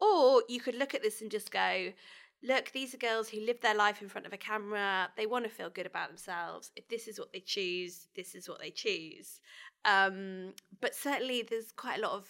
Or 0.00 0.42
you 0.48 0.60
could 0.60 0.74
look 0.74 0.94
at 0.94 1.02
this 1.02 1.20
and 1.20 1.30
just 1.30 1.52
go, 1.52 1.92
look, 2.42 2.72
these 2.72 2.94
are 2.94 2.98
girls 2.98 3.28
who 3.28 3.40
live 3.40 3.60
their 3.60 3.74
life 3.74 4.02
in 4.02 4.08
front 4.08 4.26
of 4.26 4.32
a 4.32 4.38
camera. 4.38 5.10
They 5.16 5.26
want 5.26 5.44
to 5.44 5.50
feel 5.50 5.70
good 5.70 5.86
about 5.86 6.08
themselves. 6.08 6.72
If 6.74 6.88
this 6.88 7.06
is 7.06 7.18
what 7.18 7.32
they 7.32 7.40
choose, 7.40 8.08
this 8.16 8.34
is 8.34 8.48
what 8.48 8.60
they 8.60 8.70
choose. 8.70 9.40
Um, 9.84 10.54
but 10.80 10.94
certainly 10.94 11.42
there's 11.48 11.72
quite 11.72 11.98
a 11.98 12.02
lot 12.02 12.12
of 12.12 12.26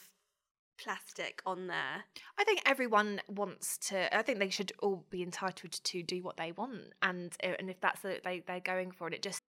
plastic 0.83 1.43
on 1.47 1.67
there. 1.67 2.05
I 2.39 2.45
think 2.45 2.63
everyone 2.67 3.21
wants 3.29 3.79
to. 3.89 4.17
I 4.17 4.23
think 4.23 4.39
they 4.39 4.51
should 4.51 4.73
all 4.81 5.05
be 5.11 5.23
entitled 5.23 5.73
to 5.73 6.03
do 6.03 6.23
what 6.23 6.37
they 6.37 6.53
want, 6.53 6.93
and 7.03 7.33
uh, 7.43 7.53
and 7.59 7.71
if 7.71 7.81
that's 7.81 8.03
what 8.03 8.23
they 8.25 8.43
they're 8.47 8.61
going 8.61 8.93
for 8.93 9.09
it, 9.09 9.15
it 9.15 9.23
just 9.23 9.43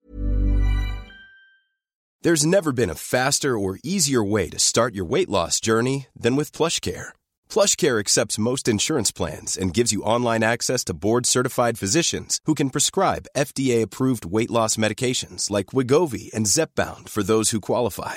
There's 2.22 2.44
never 2.44 2.72
been 2.72 2.90
a 2.90 2.96
faster 2.96 3.56
or 3.56 3.78
easier 3.84 4.24
way 4.24 4.48
to 4.50 4.58
start 4.58 4.94
your 4.94 5.04
weight 5.04 5.28
loss 5.28 5.60
journey 5.60 6.08
than 6.16 6.34
with 6.34 6.50
PlushCare. 6.50 7.10
PlushCare 7.48 8.00
accepts 8.00 8.38
most 8.38 8.66
insurance 8.66 9.12
plans 9.12 9.56
and 9.56 9.72
gives 9.72 9.92
you 9.92 10.02
online 10.02 10.42
access 10.42 10.82
to 10.84 10.94
board-certified 10.94 11.78
physicians 11.78 12.40
who 12.44 12.54
can 12.54 12.70
prescribe 12.70 13.28
FDA-approved 13.36 14.24
weight 14.24 14.50
loss 14.50 14.76
medications 14.76 15.48
like 15.48 15.66
Wegovy 15.66 16.34
and 16.34 16.46
Zepbound 16.46 17.08
for 17.08 17.22
those 17.22 17.50
who 17.50 17.60
qualify. 17.60 18.16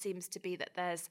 Seems 0.00 0.28
to 0.28 0.40
be 0.40 0.56
that 0.56 0.70
there's 0.74 1.08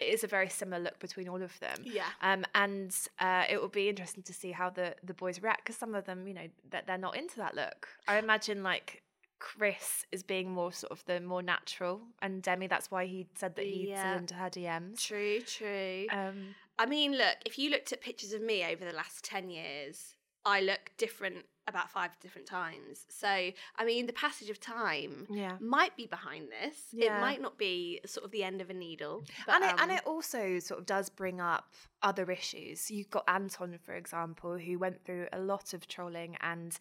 it 0.00 0.04
is 0.06 0.24
a 0.24 0.26
very 0.26 0.48
similar 0.48 0.82
look 0.82 0.98
between 0.98 1.28
all 1.28 1.42
of 1.42 1.58
them. 1.60 1.76
Yeah. 1.84 2.06
Um, 2.22 2.44
and 2.54 2.94
uh, 3.18 3.44
it 3.48 3.60
will 3.60 3.68
be 3.68 3.88
interesting 3.90 4.22
to 4.24 4.32
see 4.32 4.50
how 4.52 4.70
the 4.70 4.94
the 5.02 5.14
boys 5.14 5.42
react 5.42 5.64
because 5.64 5.76
some 5.76 5.94
of 5.94 6.04
them, 6.06 6.26
you 6.26 6.34
know, 6.34 6.48
that 6.70 6.86
they're 6.86 6.98
not 6.98 7.16
into 7.16 7.36
that 7.36 7.54
look. 7.54 7.88
I 8.08 8.18
imagine 8.18 8.62
like 8.62 9.02
Chris 9.38 10.06
is 10.12 10.22
being 10.22 10.50
more 10.50 10.72
sort 10.72 10.92
of 10.92 11.04
the 11.04 11.20
more 11.20 11.42
natural, 11.42 12.00
and 12.22 12.42
Demi. 12.42 12.68
That's 12.68 12.90
why 12.90 13.06
he 13.06 13.26
said 13.34 13.56
that 13.56 13.66
he'd 13.66 13.88
Yeah. 13.88 14.16
into 14.18 14.34
her 14.34 14.48
DMs. 14.48 15.00
True, 15.04 15.40
true. 15.40 16.06
Um, 16.10 16.54
I 16.78 16.86
mean, 16.86 17.12
look, 17.12 17.36
if 17.44 17.58
you 17.58 17.68
looked 17.70 17.92
at 17.92 18.00
pictures 18.00 18.32
of 18.32 18.40
me 18.40 18.64
over 18.64 18.84
the 18.84 18.94
last 18.94 19.24
10 19.24 19.50
years, 19.50 20.14
I 20.44 20.60
look 20.60 20.90
different 20.96 21.44
about 21.68 21.90
five 21.90 22.10
different 22.20 22.46
times. 22.46 23.06
So, 23.08 23.28
I 23.28 23.84
mean, 23.84 24.06
the 24.06 24.12
passage 24.12 24.50
of 24.50 24.58
time 24.58 25.26
Yeah. 25.30 25.56
might 25.60 25.96
be 25.96 26.06
behind 26.06 26.48
this. 26.50 26.76
It 26.92 27.08
might 27.20 27.40
not 27.40 27.56
be 27.56 28.00
sort 28.04 28.24
of 28.24 28.32
the 28.32 28.42
end 28.42 28.60
of 28.60 28.68
a 28.68 28.74
needle. 28.74 29.24
But, 29.46 29.56
and 29.56 29.64
it, 29.64 29.70
and 29.80 29.90
um, 29.92 29.96
it 29.96 30.02
also 30.04 30.58
sort 30.58 30.80
of 30.80 30.86
does 30.86 31.08
bring 31.08 31.40
up 31.40 31.72
other 32.02 32.30
issues. 32.30 32.90
You've 32.90 33.10
got 33.10 33.24
Anton, 33.28 33.78
for 33.78 33.94
example, 33.94 34.58
who 34.58 34.78
went 34.78 35.04
through 35.04 35.28
a 35.32 35.38
lot 35.38 35.72
of 35.72 35.86
trolling, 35.86 36.36
and 36.40 36.76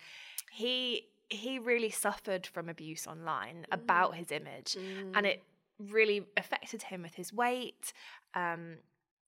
he 0.51 1.07
he 1.29 1.59
really 1.59 1.89
suffered 1.91 2.45
from 2.45 2.67
abuse 2.67 3.07
online 3.07 3.65
about 3.71 4.15
his 4.15 4.31
image, 4.31 4.75
and 5.13 5.25
it 5.25 5.43
really 5.79 6.25
affected 6.37 6.81
him 6.83 7.03
with 7.03 7.13
his 7.15 7.31
weight. 7.31 7.93
Um, 8.33 8.77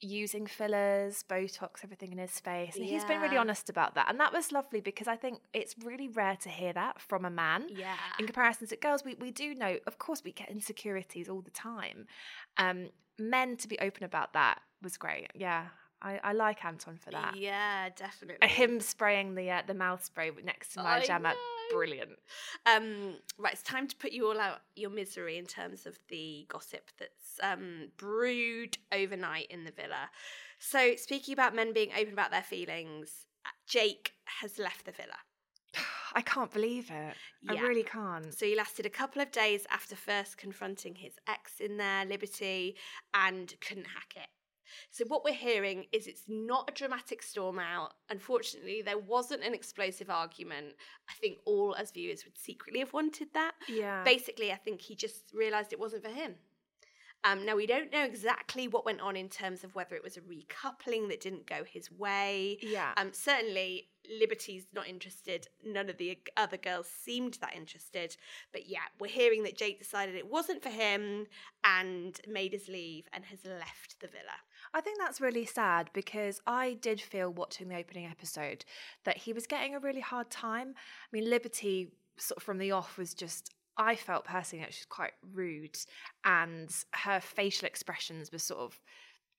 using 0.03 0.45
fillers 0.45 1.23
botox 1.29 1.83
everything 1.83 2.11
in 2.11 2.17
his 2.17 2.39
face 2.39 2.75
and 2.75 2.85
he's 2.85 3.05
been 3.05 3.21
really 3.21 3.37
honest 3.37 3.69
about 3.69 3.95
that 3.95 4.09
and 4.09 4.19
that 4.19 4.33
was 4.33 4.51
lovely 4.51 4.81
because 4.81 5.07
i 5.07 5.15
think 5.15 5.39
it's 5.53 5.75
really 5.83 6.07
rare 6.09 6.35
to 6.35 6.49
hear 6.49 6.73
that 6.73 6.99
from 6.99 7.25
a 7.25 7.29
man. 7.29 7.65
Yeah. 7.69 7.95
in 8.19 8.25
comparison 8.25 8.67
to 8.67 8.75
girls 8.75 9.03
we, 9.05 9.15
we 9.15 9.31
do 9.31 9.55
know 9.55 9.77
of 9.87 9.97
course 9.97 10.21
we 10.23 10.31
get 10.31 10.49
insecurities 10.49 11.29
all 11.29 11.41
the 11.41 11.51
time. 11.51 12.07
Um 12.57 12.89
men 13.19 13.57
to 13.57 13.67
be 13.67 13.79
open 13.79 14.03
about 14.03 14.33
that 14.33 14.61
was 14.81 14.97
great 14.97 15.27
yeah 15.35 15.67
I, 16.03 16.19
I 16.21 16.33
like 16.33 16.65
Anton 16.65 16.97
for 16.97 17.11
that. 17.11 17.37
Yeah, 17.37 17.89
definitely. 17.95 18.45
Uh, 18.45 18.51
Him 18.51 18.81
spraying 18.81 19.35
the 19.35 19.49
uh, 19.49 19.61
the 19.65 19.73
mouth 19.73 20.03
spray 20.03 20.31
next 20.43 20.73
to 20.73 20.83
my 20.83 20.97
I 20.97 20.99
know. 20.99 21.33
brilliant. 21.71 22.11
Um, 22.65 23.15
right, 23.37 23.53
it's 23.53 23.63
time 23.63 23.87
to 23.87 23.95
put 23.95 24.11
you 24.11 24.27
all 24.27 24.39
out 24.39 24.59
your 24.75 24.89
misery 24.89 25.37
in 25.37 25.45
terms 25.45 25.85
of 25.85 25.97
the 26.09 26.45
gossip 26.49 26.91
that's 26.99 27.39
um, 27.41 27.87
brewed 27.97 28.77
overnight 28.91 29.47
in 29.49 29.63
the 29.63 29.71
villa. 29.71 30.09
So, 30.59 30.95
speaking 30.97 31.33
about 31.33 31.55
men 31.55 31.73
being 31.73 31.91
open 31.97 32.11
about 32.11 32.31
their 32.31 32.43
feelings, 32.43 33.27
uh, 33.45 33.49
Jake 33.65 34.11
has 34.25 34.59
left 34.59 34.85
the 34.85 34.91
villa. 34.91 35.17
I 36.15 36.21
can't 36.21 36.51
believe 36.51 36.91
it. 36.91 37.15
I 37.49 37.61
really 37.61 37.83
can't. 37.83 38.33
So 38.33 38.45
he 38.45 38.55
lasted 38.55 38.85
a 38.85 38.89
couple 38.89 39.21
of 39.21 39.31
days 39.31 39.65
after 39.71 39.95
first 39.95 40.37
confronting 40.37 40.95
his 40.95 41.13
ex 41.27 41.59
in 41.59 41.77
there, 41.77 42.05
Liberty, 42.05 42.75
and 43.13 43.53
couldn't 43.61 43.87
hack 43.87 44.13
it. 44.17 44.27
So 44.91 45.05
what 45.07 45.23
we're 45.23 45.33
hearing 45.33 45.85
is 45.91 46.07
it's 46.07 46.23
not 46.27 46.69
a 46.69 46.73
dramatic 46.73 47.21
storm 47.21 47.59
out. 47.59 47.93
Unfortunately, 48.09 48.81
there 48.81 48.97
wasn't 48.97 49.43
an 49.43 49.53
explosive 49.53 50.09
argument. 50.09 50.73
I 51.09 51.13
think 51.13 51.37
all 51.45 51.75
as 51.75 51.91
viewers 51.91 52.25
would 52.25 52.37
secretly 52.37 52.79
have 52.79 52.93
wanted 52.93 53.29
that. 53.33 53.53
Yeah. 53.67 54.03
Basically, 54.03 54.51
I 54.51 54.55
think 54.55 54.81
he 54.81 54.95
just 54.95 55.31
realised 55.33 55.73
it 55.73 55.79
wasn't 55.79 56.03
for 56.03 56.09
him. 56.09 56.35
Um, 57.25 57.45
now 57.45 57.55
we 57.55 57.65
don't 57.65 57.91
know 57.91 58.03
exactly 58.03 58.67
what 58.67 58.85
went 58.85 58.99
on 58.99 59.15
in 59.15 59.29
terms 59.29 59.63
of 59.63 59.73
whether 59.75 59.95
it 59.95 60.03
was 60.03 60.17
a 60.17 60.21
recoupling 60.21 61.07
that 61.07 61.21
didn't 61.21 61.47
go 61.47 61.63
his 61.63 61.89
way. 61.89 62.57
Yeah. 62.61 62.91
Um, 62.97 63.11
certainly, 63.13 63.87
Liberty's 64.19 64.67
not 64.73 64.89
interested. 64.89 65.47
None 65.65 65.89
of 65.89 65.97
the 65.97 66.17
other 66.35 66.57
girls 66.57 66.87
seemed 66.87 67.35
that 67.35 67.55
interested. 67.55 68.17
But 68.51 68.67
yeah, 68.67 68.79
we're 68.99 69.07
hearing 69.07 69.43
that 69.43 69.57
Jake 69.57 69.79
decided 69.79 70.15
it 70.15 70.29
wasn't 70.29 70.61
for 70.61 70.69
him 70.69 71.27
and 71.63 72.19
made 72.27 72.51
his 72.51 72.67
leave 72.67 73.05
and 73.13 73.23
has 73.25 73.45
left 73.45 74.01
the 74.01 74.07
villa. 74.07 74.41
I 74.73 74.81
think 74.81 74.97
that's 74.99 75.21
really 75.21 75.45
sad 75.45 75.89
because 75.93 76.41
I 76.47 76.77
did 76.81 76.99
feel 76.99 77.31
watching 77.31 77.67
the 77.69 77.77
opening 77.77 78.05
episode 78.05 78.65
that 79.03 79.17
he 79.17 79.33
was 79.33 79.45
getting 79.45 79.75
a 79.75 79.79
really 79.79 79.99
hard 80.01 80.29
time. 80.31 80.73
I 80.75 81.07
mean, 81.11 81.29
Liberty, 81.29 81.91
sort 82.17 82.37
of 82.37 82.43
from 82.43 82.57
the 82.57 82.71
off, 82.71 82.97
was 82.97 83.13
just. 83.13 83.51
I 83.75 83.95
felt 83.95 84.25
personally 84.25 84.63
that 84.63 84.73
she 84.73 84.81
was 84.81 84.85
quite 84.85 85.13
rude, 85.33 85.77
and 86.25 86.69
her 86.93 87.19
facial 87.19 87.65
expressions 87.65 88.31
were 88.31 88.37
sort 88.37 88.61
of, 88.61 88.79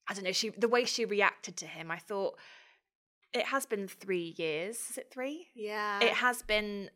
I 0.09 0.15
don't 0.15 0.25
know, 0.25 0.33
she 0.33 0.51
the 0.51 0.69
way 0.69 0.85
she 0.85 1.05
reacted 1.05 1.57
to 1.59 1.67
him. 1.67 1.91
I 1.91 1.99
thought 1.99 2.37
it 3.33 3.47
has 3.47 3.67
been 3.67 3.89
three 3.89 4.35
years. 4.37 4.77
Is 4.91 4.99
it 4.99 5.11
three? 5.13 5.49
Yeah. 5.55 6.01
it 6.01 6.15
has 6.15 6.43
been 6.43 6.91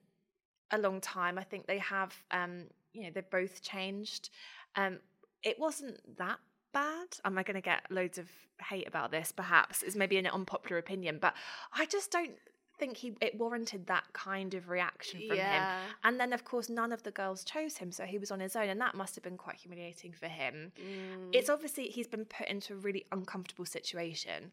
a 0.70 0.78
long 0.78 1.00
time. 1.00 1.38
I 1.38 1.42
think 1.42 1.66
they 1.66 1.78
have, 1.78 2.14
um, 2.30 2.66
you 2.92 3.04
know, 3.04 3.10
they've 3.14 3.30
both 3.30 3.62
changed. 3.62 4.30
Um, 4.76 4.98
it 5.42 5.58
wasn't 5.58 6.00
that 6.18 6.38
bad. 6.72 7.08
Am 7.24 7.38
I 7.38 7.42
going 7.42 7.54
to 7.54 7.60
get 7.60 7.82
loads 7.90 8.18
of 8.18 8.28
hate 8.68 8.86
about 8.88 9.10
this? 9.10 9.32
Perhaps 9.32 9.82
it's 9.82 9.96
maybe 9.96 10.16
an 10.18 10.26
unpopular 10.26 10.78
opinion, 10.78 11.18
but 11.20 11.34
I 11.72 11.86
just 11.86 12.10
don't 12.10 12.32
think 12.78 12.96
he 12.98 13.12
it 13.20 13.36
warranted 13.36 13.86
that 13.88 14.04
kind 14.12 14.54
of 14.54 14.68
reaction 14.68 15.20
from 15.26 15.36
Yeah. 15.36 15.82
him. 15.84 15.94
And 16.04 16.20
then, 16.20 16.32
of 16.32 16.44
course, 16.44 16.68
none 16.68 16.92
of 16.92 17.02
the 17.02 17.10
girls 17.10 17.42
chose 17.44 17.78
him, 17.78 17.90
so 17.90 18.04
he 18.04 18.18
was 18.18 18.30
on 18.30 18.40
his 18.40 18.54
own, 18.54 18.68
and 18.68 18.80
that 18.80 18.94
must 18.94 19.16
have 19.16 19.24
been 19.24 19.36
quite 19.36 19.56
humiliating 19.56 20.12
for 20.12 20.28
him. 20.28 20.72
Mm. 20.80 21.30
It's 21.32 21.48
obviously 21.48 21.88
he's 21.88 22.06
been 22.06 22.24
put 22.24 22.46
into 22.48 22.74
a 22.74 22.76
really 22.76 23.04
uncomfortable 23.10 23.66
situation. 23.66 24.52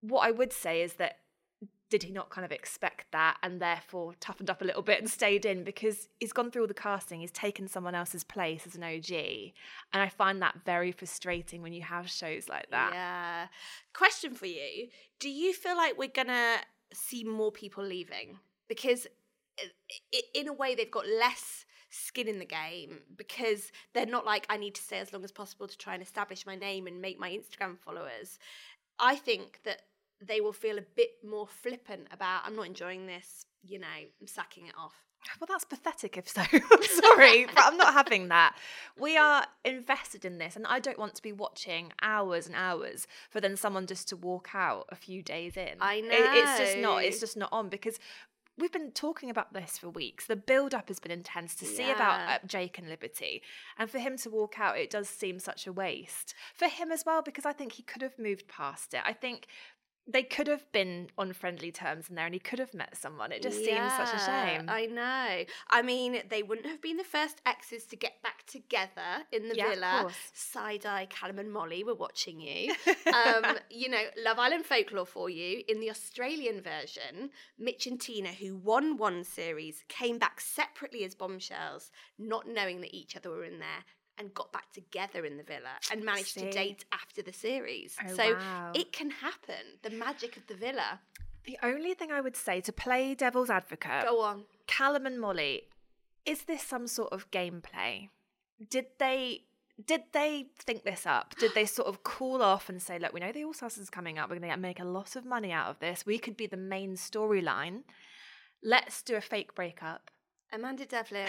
What 0.00 0.26
I 0.26 0.32
would 0.32 0.52
say 0.52 0.82
is 0.82 0.94
that 0.94 1.18
did 1.94 2.02
he 2.02 2.10
not 2.12 2.28
kind 2.28 2.44
of 2.44 2.50
expect 2.50 3.06
that 3.12 3.36
and 3.40 3.62
therefore 3.62 4.14
toughened 4.18 4.50
up 4.50 4.60
a 4.60 4.64
little 4.64 4.82
bit 4.82 4.98
and 4.98 5.08
stayed 5.08 5.44
in 5.46 5.62
because 5.62 6.08
he's 6.18 6.32
gone 6.32 6.50
through 6.50 6.62
all 6.62 6.66
the 6.66 6.74
casting, 6.74 7.20
he's 7.20 7.30
taken 7.30 7.68
someone 7.68 7.94
else's 7.94 8.24
place 8.24 8.66
as 8.66 8.74
an 8.74 8.82
OG. 8.82 9.12
And 9.92 10.02
I 10.02 10.08
find 10.08 10.42
that 10.42 10.56
very 10.66 10.90
frustrating 10.90 11.62
when 11.62 11.72
you 11.72 11.82
have 11.82 12.10
shows 12.10 12.48
like 12.48 12.68
that. 12.72 12.90
Yeah. 12.92 13.46
Question 13.92 14.34
for 14.34 14.46
you 14.46 14.88
Do 15.20 15.30
you 15.30 15.52
feel 15.54 15.76
like 15.76 15.96
we're 15.96 16.08
going 16.08 16.26
to 16.26 16.56
see 16.92 17.22
more 17.22 17.52
people 17.52 17.84
leaving? 17.84 18.38
Because 18.68 19.06
uh, 19.62 19.66
i- 20.12 20.22
in 20.34 20.48
a 20.48 20.52
way, 20.52 20.74
they've 20.74 20.90
got 20.90 21.06
less 21.06 21.64
skin 21.90 22.26
in 22.26 22.40
the 22.40 22.44
game 22.44 22.98
because 23.16 23.70
they're 23.92 24.04
not 24.04 24.26
like, 24.26 24.46
I 24.50 24.56
need 24.56 24.74
to 24.74 24.82
stay 24.82 24.98
as 24.98 25.12
long 25.12 25.22
as 25.22 25.30
possible 25.30 25.68
to 25.68 25.78
try 25.78 25.94
and 25.94 26.02
establish 26.02 26.44
my 26.44 26.56
name 26.56 26.88
and 26.88 27.00
make 27.00 27.20
my 27.20 27.30
Instagram 27.30 27.78
followers. 27.78 28.40
I 28.98 29.14
think 29.14 29.60
that 29.64 29.82
they 30.20 30.40
will 30.40 30.52
feel 30.52 30.78
a 30.78 30.82
bit 30.82 31.10
more 31.24 31.46
flippant 31.46 32.08
about, 32.12 32.42
I'm 32.44 32.56
not 32.56 32.66
enjoying 32.66 33.06
this, 33.06 33.44
you 33.62 33.78
know, 33.78 33.86
I'm 34.20 34.26
sacking 34.26 34.66
it 34.66 34.74
off. 34.78 34.94
Well, 35.40 35.48
that's 35.50 35.64
pathetic 35.64 36.18
if 36.18 36.28
so. 36.28 36.42
I'm 36.52 36.82
sorry, 36.82 37.46
but 37.46 37.58
I'm 37.64 37.78
not 37.78 37.94
having 37.94 38.28
that. 38.28 38.54
We 38.98 39.16
are 39.16 39.46
invested 39.64 40.26
in 40.26 40.36
this, 40.36 40.54
and 40.54 40.66
I 40.66 40.80
don't 40.80 40.98
want 40.98 41.14
to 41.14 41.22
be 41.22 41.32
watching 41.32 41.92
hours 42.02 42.46
and 42.46 42.54
hours 42.54 43.06
for 43.30 43.40
then 43.40 43.56
someone 43.56 43.86
just 43.86 44.06
to 44.10 44.16
walk 44.16 44.50
out 44.54 44.84
a 44.90 44.96
few 44.96 45.22
days 45.22 45.56
in. 45.56 45.76
I 45.80 45.94
It- 45.94 46.04
it's 46.10 46.58
just 46.58 46.76
know. 46.76 46.82
not. 46.96 47.04
It's 47.04 47.20
just 47.20 47.38
not 47.38 47.48
on 47.52 47.70
because 47.70 47.98
we've 48.58 48.70
been 48.70 48.92
talking 48.92 49.30
about 49.30 49.54
this 49.54 49.78
for 49.78 49.88
weeks. 49.88 50.26
The 50.26 50.36
build 50.36 50.74
up 50.74 50.88
has 50.88 51.00
been 51.00 51.10
intense 51.10 51.54
to 51.56 51.64
see 51.64 51.90
about 51.90 52.20
Yeah. 52.20 52.38
uh, 52.42 52.46
Jake 52.46 52.76
and 52.78 52.88
Liberty, 52.90 53.42
and 53.78 53.90
for 53.90 53.98
him 53.98 54.18
to 54.18 54.30
walk 54.30 54.60
out, 54.60 54.76
it 54.78 54.90
does 54.90 55.08
seem 55.08 55.38
such 55.38 55.66
a 55.66 55.72
waste 55.72 56.34
for 56.54 56.68
him 56.68 56.92
as 56.92 57.04
well 57.06 57.22
because 57.22 57.46
I 57.46 57.52
think 57.54 57.72
he 57.72 57.82
could 57.82 58.02
have 58.02 58.18
moved 58.18 58.46
past 58.46 58.92
it. 58.92 59.00
I 59.06 59.14
think. 59.14 59.46
They 60.06 60.22
could 60.22 60.48
have 60.48 60.70
been 60.70 61.08
on 61.16 61.32
friendly 61.32 61.72
terms 61.72 62.10
in 62.10 62.14
there, 62.14 62.26
and 62.26 62.34
he 62.34 62.40
could 62.40 62.58
have 62.58 62.74
met 62.74 62.96
someone. 62.96 63.32
It 63.32 63.42
just 63.42 63.64
seems 63.64 63.92
such 63.94 64.14
a 64.14 64.18
shame. 64.18 64.68
I 64.68 64.86
know. 64.86 65.44
I 65.70 65.82
mean, 65.82 66.22
they 66.28 66.42
wouldn't 66.42 66.66
have 66.66 66.82
been 66.82 66.98
the 66.98 67.04
first 67.04 67.40
exes 67.46 67.86
to 67.86 67.96
get 67.96 68.22
back 68.22 68.44
together 68.46 69.24
in 69.32 69.48
the 69.48 69.56
Yeah, 69.56 69.70
villa. 69.70 70.10
Side 70.34 70.84
eye, 70.84 71.06
Callum 71.08 71.38
and 71.38 71.50
Molly 71.50 71.84
were 71.84 71.94
watching 71.94 72.38
you. 72.40 72.74
um, 73.14 73.56
you 73.70 73.88
know, 73.88 74.04
Love 74.22 74.38
Island 74.38 74.66
folklore 74.66 75.06
for 75.06 75.30
you. 75.30 75.62
In 75.68 75.80
the 75.80 75.90
Australian 75.90 76.60
version, 76.60 77.30
Mitch 77.58 77.86
and 77.86 78.00
Tina, 78.00 78.32
who 78.32 78.56
won 78.56 78.98
one 78.98 79.24
series, 79.24 79.84
came 79.88 80.18
back 80.18 80.40
separately 80.40 81.04
as 81.04 81.14
bombshells, 81.14 81.90
not 82.18 82.46
knowing 82.46 82.82
that 82.82 82.94
each 82.94 83.16
other 83.16 83.30
were 83.30 83.44
in 83.44 83.58
there. 83.58 83.84
And 84.18 84.32
got 84.32 84.52
back 84.52 84.70
together 84.72 85.24
in 85.24 85.36
the 85.36 85.42
villa 85.42 85.76
and 85.90 86.04
managed 86.04 86.34
to 86.38 86.50
date 86.50 86.84
after 86.92 87.20
the 87.20 87.32
series. 87.32 87.96
Oh, 88.00 88.14
so 88.14 88.34
wow. 88.34 88.70
it 88.72 88.92
can 88.92 89.10
happen. 89.10 89.78
The 89.82 89.90
magic 89.90 90.36
of 90.36 90.46
the 90.46 90.54
villa. 90.54 91.00
The 91.44 91.58
only 91.62 91.94
thing 91.94 92.12
I 92.12 92.20
would 92.20 92.36
say 92.36 92.60
to 92.62 92.72
play 92.72 93.14
devil's 93.14 93.50
advocate, 93.50 94.04
Go 94.04 94.20
on. 94.20 94.44
Callum 94.66 95.04
and 95.04 95.20
Molly, 95.20 95.64
is 96.24 96.42
this 96.42 96.62
some 96.62 96.86
sort 96.86 97.12
of 97.12 97.30
gameplay? 97.30 98.08
Did 98.70 98.86
they 98.98 99.42
did 99.84 100.02
they 100.12 100.46
think 100.58 100.84
this 100.84 101.04
up? 101.04 101.34
Did 101.38 101.52
they 101.54 101.64
sort 101.64 101.88
of 101.88 102.04
cool 102.04 102.42
off 102.42 102.68
and 102.68 102.80
say, 102.80 102.98
look, 102.98 103.12
we 103.12 103.18
know 103.18 103.32
the 103.32 103.44
All 103.44 103.52
Stars 103.52 103.76
is 103.76 103.90
coming 103.90 104.18
up, 104.18 104.30
we're 104.30 104.38
gonna 104.38 104.56
make 104.56 104.80
a 104.80 104.84
lot 104.84 105.16
of 105.16 105.24
money 105.24 105.50
out 105.50 105.68
of 105.68 105.80
this. 105.80 106.06
We 106.06 106.18
could 106.18 106.36
be 106.36 106.46
the 106.46 106.56
main 106.56 106.94
storyline. 106.94 107.82
Let's 108.62 109.02
do 109.02 109.16
a 109.16 109.20
fake 109.20 109.54
breakup. 109.54 110.10
Amanda 110.52 110.86
Devlin, 110.86 111.28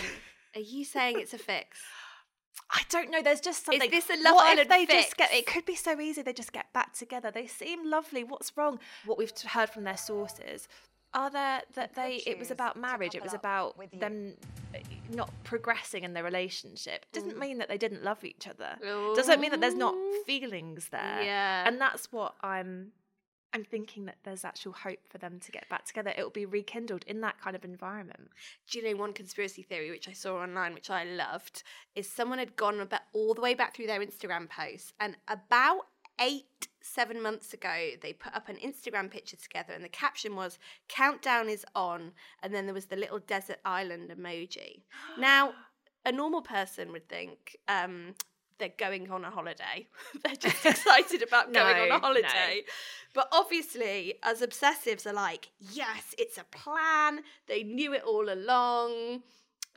are 0.56 0.62
you 0.62 0.86
saying 0.86 1.20
it's 1.20 1.34
a 1.34 1.40
fix? 1.40 1.82
I 2.70 2.82
don't 2.90 3.12
know. 3.12 3.22
There's 3.22 3.42
just 3.42 3.66
something. 3.66 3.90
this 3.90 4.10
a 4.10 4.22
Love 4.22 4.36
what 4.36 4.46
Island 4.46 4.62
if 4.62 4.68
they 4.70 4.86
just 4.86 5.18
get? 5.18 5.34
It 5.34 5.46
could 5.46 5.66
be 5.66 5.76
so 5.76 6.00
easy. 6.00 6.22
They 6.22 6.34
just 6.34 6.54
get 6.54 6.72
back 6.74 6.94
together. 6.94 7.32
They 7.32 7.48
seem 7.48 7.90
lovely. 7.90 8.24
What's 8.24 8.52
wrong? 8.56 8.80
What 9.06 9.18
we've 9.18 9.32
heard 9.50 9.70
from 9.70 9.84
their 9.84 9.98
sources 9.98 10.68
are 11.14 11.30
there 11.30 11.62
that 11.76 11.96
they. 11.96 12.22
It 12.26 12.38
was 12.38 12.52
about 12.52 12.78
marriage. 12.78 13.16
It 13.16 13.24
was 13.24 13.34
about 13.34 13.76
them 14.00 14.34
uh, 14.74 14.80
not 15.14 15.32
progressing 15.44 16.04
in 16.04 16.14
their 16.14 16.24
relationship. 16.24 17.06
Mm. 17.06 17.14
Doesn't 17.14 17.40
mean 17.40 17.58
that 17.60 17.70
they 17.70 17.78
didn't 17.78 18.04
love 18.04 18.24
each 18.24 18.48
other. 18.48 18.78
Doesn't 19.16 19.40
mean 19.40 19.52
that 19.52 19.62
there's 19.62 19.76
not 19.76 19.96
feelings 20.26 20.90
there. 20.90 21.22
Yeah. 21.24 21.68
and 21.68 21.80
that's 21.80 22.12
what 22.12 22.36
I'm. 22.42 22.92
I'm 23.56 23.64
thinking 23.64 24.04
that 24.08 24.18
there's 24.26 24.44
actual 24.44 24.74
hope 24.74 25.00
for 25.08 25.18
them 25.18 25.40
to 25.40 25.50
get 25.50 25.70
back 25.70 25.86
together. 25.86 26.12
It 26.18 26.22
will 26.22 26.30
be 26.30 26.46
rekindled 26.46 27.06
in 27.08 27.22
that 27.22 27.40
kind 27.40 27.56
of 27.56 27.64
environment. 27.64 28.30
Do 28.70 28.78
you 28.78 28.84
know 28.84 29.00
one 29.00 29.14
conspiracy 29.14 29.62
theory 29.62 29.90
which 29.92 30.10
I 30.10 30.12
saw 30.12 30.42
online, 30.42 30.74
which 30.74 30.90
I 30.90 31.06
loved, 31.06 31.64
is 31.96 32.10
someone 32.10 32.38
had 32.38 32.58
gone 32.58 32.82
about 32.82 33.04
all 33.14 33.34
the 33.34 33.40
way 33.40 33.54
back 33.54 33.74
through 33.74 33.88
their 33.88 34.02
Instagram 34.02 34.50
posts, 34.50 34.92
and 35.00 35.16
about 35.30 35.88
eight, 36.20 36.68
seven 36.82 37.22
months 37.22 37.54
ago, 37.54 37.92
they 38.02 38.12
put 38.12 38.36
up 38.36 38.50
an 38.50 38.58
Instagram 38.58 39.10
picture 39.10 39.38
together, 39.38 39.72
and 39.72 39.86
the 39.86 39.90
caption 39.90 40.36
was 40.36 40.60
"Countdown 40.90 41.48
is 41.48 41.66
on," 41.74 42.12
and 42.44 42.54
then 42.54 42.66
there 42.66 42.74
was 42.74 42.88
the 42.88 42.98
little 42.98 43.20
desert 43.20 43.60
island 43.64 44.10
emoji. 44.10 44.82
Now, 45.18 45.54
a 46.04 46.12
normal 46.12 46.42
person 46.42 46.92
would 46.92 47.08
think. 47.08 47.56
Um, 47.70 48.16
they're 48.58 48.74
going 48.78 49.10
on 49.12 49.26
a 49.26 49.32
holiday. 49.32 49.88
they're 50.24 50.36
just 50.36 50.66
excited 50.66 51.22
about 51.22 51.54
going 51.54 51.92
on 51.92 51.98
a 51.98 52.00
holiday. 52.00 52.64
But 53.14 53.30
obviously, 53.32 54.16
as 54.24 54.42
obsessives 54.42 55.06
are 55.06 55.14
like, 55.14 55.50
yes, 55.60 56.14
it's 56.18 56.38
a 56.38 56.44
plan. 56.44 57.22
They 57.48 57.64
knew 57.64 57.94
it 57.94 58.04
all 58.04 58.32
along. 58.32 59.24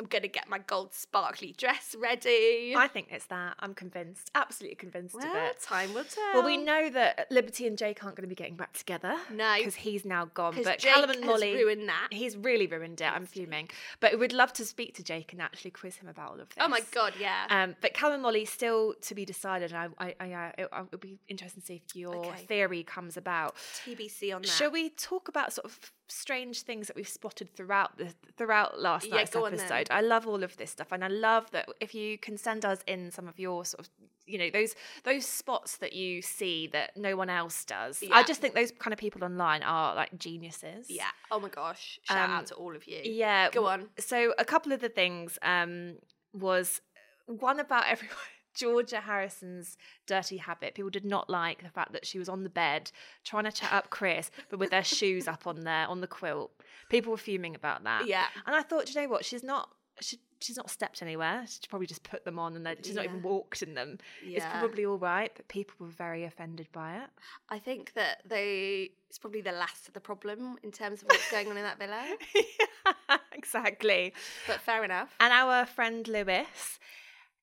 I'm 0.01 0.07
going 0.07 0.23
to 0.23 0.29
get 0.29 0.49
my 0.49 0.59
gold 0.59 0.95
sparkly 0.95 1.55
dress 1.57 1.97
ready. 1.99 2.73
I 2.77 2.87
think 2.87 3.09
it's 3.11 3.27
that. 3.27 3.57
I'm 3.59 3.75
convinced. 3.75 4.31
Absolutely 4.35 4.77
convinced 4.77 5.15
well, 5.15 5.27
of 5.27 5.35
it. 5.35 5.61
time 5.61 5.93
will 5.93 6.05
tell. 6.05 6.35
Well, 6.35 6.45
we 6.45 6.57
know 6.57 6.89
that 6.91 7.27
Liberty 7.31 7.67
and 7.67 7.77
Jake 7.77 8.05
aren't 8.05 8.17
going 8.17 8.23
to 8.23 8.29
be 8.29 8.37
getting 8.37 8.55
back 8.55 8.75
together. 8.75 9.17
No. 9.33 9.57
Because 9.59 9.75
he's 9.75 10.05
now 10.05 10.27
gone. 10.27 10.55
But 10.63 10.79
Jake 10.79 10.95
Callum 10.95 11.11
and 11.11 11.25
Molly. 11.25 11.53
ruined 11.55 11.89
that. 11.89 12.09
He's 12.13 12.37
really 12.37 12.67
ruined 12.69 13.01
it. 13.01 13.13
I'm 13.13 13.27
fuming. 13.27 13.69
But 13.99 14.19
we'd 14.19 14.33
love 14.33 14.53
to 14.55 14.65
speak 14.65 14.95
to 14.97 15.03
Jake 15.03 15.33
and 15.33 15.43
actually 15.43 15.73
quiz 15.73 15.97
him 15.97 16.09
about 16.09 16.31
all 16.31 16.41
of 16.41 16.49
this. 16.51 16.59
Oh 16.61 16.69
my 16.69 16.81
God, 16.93 17.15
yeah. 17.19 17.47
Um, 17.51 17.75
but 17.81 17.93
Callum 17.93 18.15
and 18.15 18.23
Molly 18.23 18.45
still 18.45 18.95
to 19.03 19.15
be 19.15 19.25
decided. 19.25 19.73
And 19.73 19.93
I, 19.99 20.15
I, 20.21 20.33
I, 20.33 20.53
it, 20.59 20.69
would 20.93 21.01
be 21.01 21.19
interesting 21.29 21.61
to 21.61 21.67
see 21.67 21.83
if 21.87 21.97
your 21.97 22.15
Okay. 22.15 22.45
theory 22.47 22.83
comes 22.85 23.17
about. 23.17 23.57
TBC 23.85 24.35
on 24.35 24.43
that. 24.43 24.49
Shall 24.49 24.71
we 24.71 24.91
talk 24.91 25.29
about 25.29 25.53
sort 25.53 25.65
of 25.65 25.93
strange 26.09 26.63
things 26.63 26.87
that 26.89 26.97
we've 26.97 27.09
spotted 27.09 27.55
throughout 27.55 27.97
the 27.99 28.13
throughout 28.37 28.81
last 28.81 29.07
Yeah, 29.07 29.17
night's 29.17 29.35
episode? 29.37 29.89
I 29.91 30.01
love 30.01 30.27
all 30.27 30.43
of 30.43 30.57
this 30.57 30.71
stuff, 30.71 30.89
and 30.93 31.05
I 31.05 31.09
love 31.09 31.51
that 31.53 31.69
if 31.81 31.95
you 31.95 32.19
can 32.19 32.37
send 32.37 32.65
us 32.65 32.81
in 32.87 33.11
some 33.11 33.29
of 33.29 33.39
your 33.39 33.65
sort 33.65 33.81
of 33.87 33.91
you 34.27 34.39
know 34.39 34.51
those 34.51 34.75
those 35.05 35.25
spots 35.25 35.79
that 35.79 35.93
you 35.95 36.21
see 36.23 36.67
that 36.69 36.97
no 36.97 37.17
one 37.17 37.31
else 37.31 37.65
does. 37.65 38.03
I 38.13 38.23
just 38.23 38.41
think 38.41 38.55
those 38.55 38.71
kind 38.73 38.93
of 38.93 38.99
people 38.99 39.25
online 39.25 39.63
are 39.63 39.95
like 39.95 40.19
geniuses. 40.19 40.91
Yeah. 40.91 41.09
Oh 41.31 41.41
my 41.41 41.49
gosh. 41.49 41.99
Shout 42.05 42.29
Um, 42.29 42.37
out 42.37 42.47
to 42.47 42.55
all 42.55 42.75
of 42.77 42.87
you. 42.87 43.01
Yeah. 43.05 43.51
Go 43.51 43.67
on. 43.67 43.89
So 43.99 44.35
a 44.39 44.45
couple 44.45 44.73
of 44.73 44.81
the 44.81 44.89
things 44.91 45.39
um, 45.43 45.97
was 46.35 46.81
one 47.27 47.59
about 47.61 47.85
everyone. 47.89 48.17
Georgia 48.59 49.01
Harrison's 49.01 49.77
dirty 50.07 50.37
habit. 50.37 50.75
People 50.75 50.91
did 50.91 51.05
not 51.05 51.31
like 51.31 51.63
the 51.63 51.71
fact 51.71 51.93
that 51.93 52.05
she 52.05 52.19
was 52.19 52.29
on 52.29 52.43
the 52.43 52.51
bed 52.51 52.91
trying 53.25 53.45
to 53.45 53.53
chat 53.53 53.73
up 53.73 53.91
Chris, 53.91 54.31
but 54.51 54.59
with 54.59 54.71
their 54.71 54.85
shoes 54.85 55.29
up 55.29 55.47
on 55.47 55.61
there 55.61 55.87
on 55.87 56.01
the 56.01 56.07
quilt. 56.07 56.51
People 56.89 57.13
were 57.13 57.19
fuming 57.19 57.55
about 57.55 57.85
that. 57.85 58.07
Yeah. 58.07 58.27
And 58.47 58.57
I 58.57 58.63
thought, 58.63 58.87
"Do 58.87 58.93
you 58.93 59.03
know 59.03 59.13
what? 59.13 59.25
She's 59.25 59.43
not. 59.45 59.71
She, 60.01 60.19
she's 60.41 60.57
not 60.57 60.71
stepped 60.71 61.03
anywhere. 61.03 61.45
She's 61.47 61.67
probably 61.69 61.87
just 61.87 62.03
put 62.03 62.25
them 62.25 62.39
on, 62.39 62.57
and 62.57 62.65
then 62.65 62.77
she's 62.83 62.95
not 62.95 63.05
even 63.05 63.23
walked 63.23 63.63
in 63.63 63.75
them. 63.75 63.99
It's 64.25 64.45
probably 64.45 64.85
all 64.87 64.99
right, 64.99 65.33
but 65.35 65.49
people 65.49 65.75
were 65.81 65.93
very 65.93 66.25
offended 66.25 66.69
by 66.73 66.97
it. 66.97 67.11
I 67.49 67.59
think 67.59 67.93
that 67.95 68.23
they 68.25 68.91
it's 69.09 69.19
probably 69.19 69.41
the 69.41 69.53
last 69.53 69.89
of 69.89 69.95
the 69.95 70.01
problem 70.01 70.57
in 70.63 70.71
terms 70.71 71.03
of 71.03 71.09
what's 71.09 71.31
going 71.31 71.49
on 71.49 71.57
in 71.57 71.65
that 71.65 71.79
villa. 71.79 72.05
exactly. 73.33 74.13
But 74.47 74.61
fair 74.61 74.85
enough. 74.85 75.15
And 75.21 75.33
our 75.33 75.67
friend 75.67 76.07
Lewis, 76.07 76.79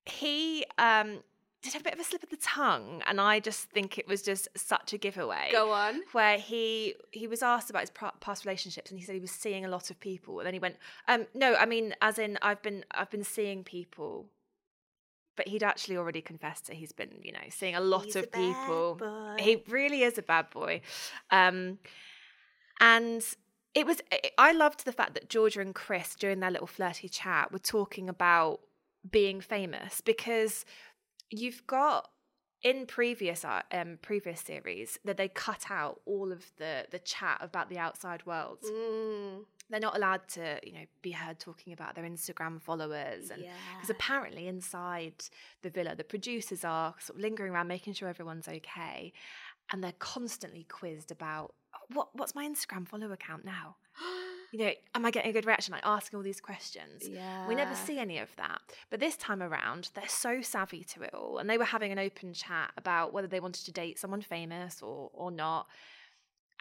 he 0.05 0.65
um, 0.77 1.19
did 1.61 1.73
have 1.73 1.81
a 1.81 1.85
bit 1.85 1.93
of 1.93 1.99
a 1.99 2.03
slip 2.03 2.23
of 2.23 2.29
the 2.29 2.37
tongue, 2.37 3.01
and 3.07 3.19
I 3.19 3.39
just 3.39 3.69
think 3.71 3.97
it 3.97 4.07
was 4.07 4.21
just 4.21 4.47
such 4.55 4.93
a 4.93 4.97
giveaway. 4.97 5.49
Go 5.51 5.71
on. 5.71 6.01
Where 6.11 6.37
he 6.37 6.95
he 7.11 7.27
was 7.27 7.41
asked 7.41 7.69
about 7.69 7.81
his 7.81 7.91
past 8.19 8.45
relationships, 8.45 8.91
and 8.91 8.99
he 8.99 9.05
said 9.05 9.15
he 9.15 9.21
was 9.21 9.31
seeing 9.31 9.65
a 9.65 9.69
lot 9.69 9.89
of 9.89 9.99
people, 9.99 10.39
and 10.39 10.45
then 10.47 10.53
he 10.53 10.59
went, 10.59 10.75
um, 11.07 11.25
"No, 11.33 11.55
I 11.55 11.65
mean, 11.65 11.95
as 12.01 12.19
in, 12.19 12.37
I've 12.41 12.61
been 12.61 12.85
I've 12.91 13.09
been 13.09 13.23
seeing 13.23 13.63
people." 13.63 14.27
But 15.37 15.49
he'd 15.49 15.63
actually 15.63 15.97
already 15.97 16.21
confessed 16.21 16.67
that 16.67 16.77
he's 16.77 16.93
been, 16.93 17.19
you 17.21 17.33
know, 17.33 17.39
seeing 17.49 17.75
a 17.75 17.81
lot 17.81 18.05
He's 18.05 18.15
of 18.15 18.23
a 18.23 18.27
people. 18.27 18.95
He 19.37 19.61
really 19.67 20.03
is 20.03 20.17
a 20.17 20.21
bad 20.21 20.49
boy. 20.49 20.79
Um, 21.29 21.79
and 22.79 23.21
it 23.73 23.85
was, 23.85 24.01
I- 24.13 24.31
I 24.37 24.51
loved 24.53 24.85
the 24.85 24.93
fact 24.93 25.13
that 25.15 25.29
Georgia 25.29 25.59
and 25.59 25.75
Chris, 25.75 26.15
during 26.15 26.39
their 26.39 26.51
little 26.51 26.67
flirty 26.67 27.09
chat, 27.09 27.51
were 27.51 27.59
talking 27.59 28.07
about 28.07 28.61
being 29.09 29.41
famous 29.41 30.01
because 30.01 30.65
you've 31.29 31.65
got 31.67 32.09
in 32.63 32.85
previous 32.87 33.45
um, 33.71 33.99
previous 34.01 34.41
series 34.41 34.97
that 35.05 35.17
they 35.17 35.27
cut 35.27 35.65
out 35.69 36.01
all 36.05 36.31
of 36.31 36.51
the 36.57 36.85
the 36.89 36.99
chat 36.99 37.37
about 37.41 37.69
the 37.69 37.77
outside 37.77 38.25
world. 38.25 38.59
Mm, 38.63 39.45
They're 39.69 39.79
not 39.79 39.95
allowed 39.95 40.27
to, 40.29 40.59
you 40.63 40.73
know, 40.73 40.85
be 41.01 41.11
heard 41.11 41.39
talking 41.39 41.73
about 41.73 41.95
their 41.95 42.05
Instagram 42.05 42.61
followers 42.61 43.29
and 43.29 43.43
because 43.43 43.89
Yeah. 43.89 43.95
apparently 43.95 44.47
inside 44.47 45.25
the 45.61 45.69
villa, 45.69 45.95
the 45.95 46.03
producers 46.03 46.63
are 46.63 46.95
sort 46.99 47.17
of 47.17 47.21
lingering 47.21 47.51
around, 47.51 47.67
making 47.67 47.93
sure 47.93 48.09
everyone's 48.09 48.47
okay, 48.47 49.13
and 49.71 49.83
they're 49.83 49.93
constantly 49.99 50.63
quizzed 50.63 51.11
about 51.11 51.53
what 51.93 52.15
what's 52.15 52.33
my 52.33 52.47
Instagram 52.47 52.87
follower 52.87 53.17
count 53.17 53.45
now. 53.45 53.75
You 54.51 54.59
know, 54.59 54.71
am 54.93 55.05
I 55.05 55.11
getting 55.11 55.29
a 55.29 55.33
good 55.33 55.45
reaction? 55.45 55.71
Like 55.73 55.85
asking 55.85 56.17
all 56.17 56.23
these 56.23 56.41
questions. 56.41 57.07
Yeah. 57.07 57.47
We 57.47 57.55
never 57.55 57.75
see 57.75 57.99
any 57.99 58.19
of 58.19 58.29
that. 58.37 58.61
But 58.89 58.99
this 58.99 59.17
time 59.17 59.41
around, 59.43 59.89
they're 59.93 60.07
so 60.07 60.41
savvy 60.41 60.83
to 60.93 61.03
it 61.03 61.13
all, 61.13 61.37
and 61.39 61.49
they 61.49 61.57
were 61.57 61.65
having 61.65 61.91
an 61.91 61.99
open 61.99 62.33
chat 62.33 62.71
about 62.77 63.13
whether 63.13 63.27
they 63.27 63.39
wanted 63.39 63.65
to 63.65 63.71
date 63.71 63.99
someone 63.99 64.21
famous 64.21 64.81
or 64.81 65.09
or 65.13 65.31
not. 65.31 65.67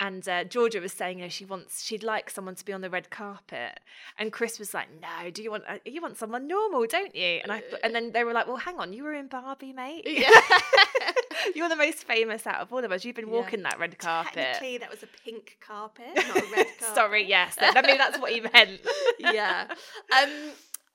And 0.01 0.29
uh, 0.29 0.42
Georgia 0.42 0.81
was 0.81 0.92
saying, 0.92 1.18
you 1.20 1.27
know, 1.27 1.29
she 1.29 1.44
wants, 1.44 1.85
she'd 1.85 2.03
like 2.03 2.29
someone 2.29 2.57
to 2.57 2.64
be 2.64 2.73
on 2.73 2.81
the 2.81 2.90
red 2.90 3.11
carpet, 3.11 3.79
and 4.18 4.33
Chris 4.33 4.59
was 4.59 4.75
like, 4.75 4.88
"No, 5.01 5.31
do 5.31 5.40
you 5.40 5.53
want, 5.53 5.62
uh, 5.68 5.79
you 5.85 6.03
want 6.03 6.16
someone 6.16 6.49
normal, 6.49 6.85
don't 6.87 7.14
you?" 7.14 7.38
And 7.44 7.53
I, 7.53 7.61
th- 7.61 7.81
and 7.85 7.94
then 7.94 8.11
they 8.11 8.25
were 8.25 8.33
like, 8.33 8.49
"Well, 8.49 8.57
hang 8.57 8.81
on, 8.81 8.92
you 8.92 9.05
were 9.05 9.14
in 9.14 9.29
Barbie, 9.29 9.73
mate. 9.73 10.03
Yeah. 10.05 10.31
You're 11.54 11.68
the 11.68 11.76
most 11.76 12.04
famous 12.04 12.46
out 12.46 12.61
of 12.61 12.72
all 12.72 12.85
of 12.85 12.92
us. 12.92 13.04
You've 13.04 13.16
been 13.16 13.28
Yeah. 13.28 13.35
walking 13.35 13.62
that 13.62 13.78
red 13.78 13.98
carpet." 13.98 14.35
Technically, 14.35 14.78
that 14.78 14.90
was 14.90 15.02
a 15.02 15.09
pink 15.24 15.57
carpet, 15.61 16.07
not 16.14 16.37
a 16.37 16.46
red 16.54 16.66
carpet. 16.78 16.94
Sorry, 16.94 17.24
yes, 17.26 17.57
I 17.61 17.83
mean 17.83 17.98
that's 17.98 18.18
what 18.18 18.33
he 18.33 18.40
meant. 18.40 18.80
yeah. 19.18 19.66
Um, 19.70 20.30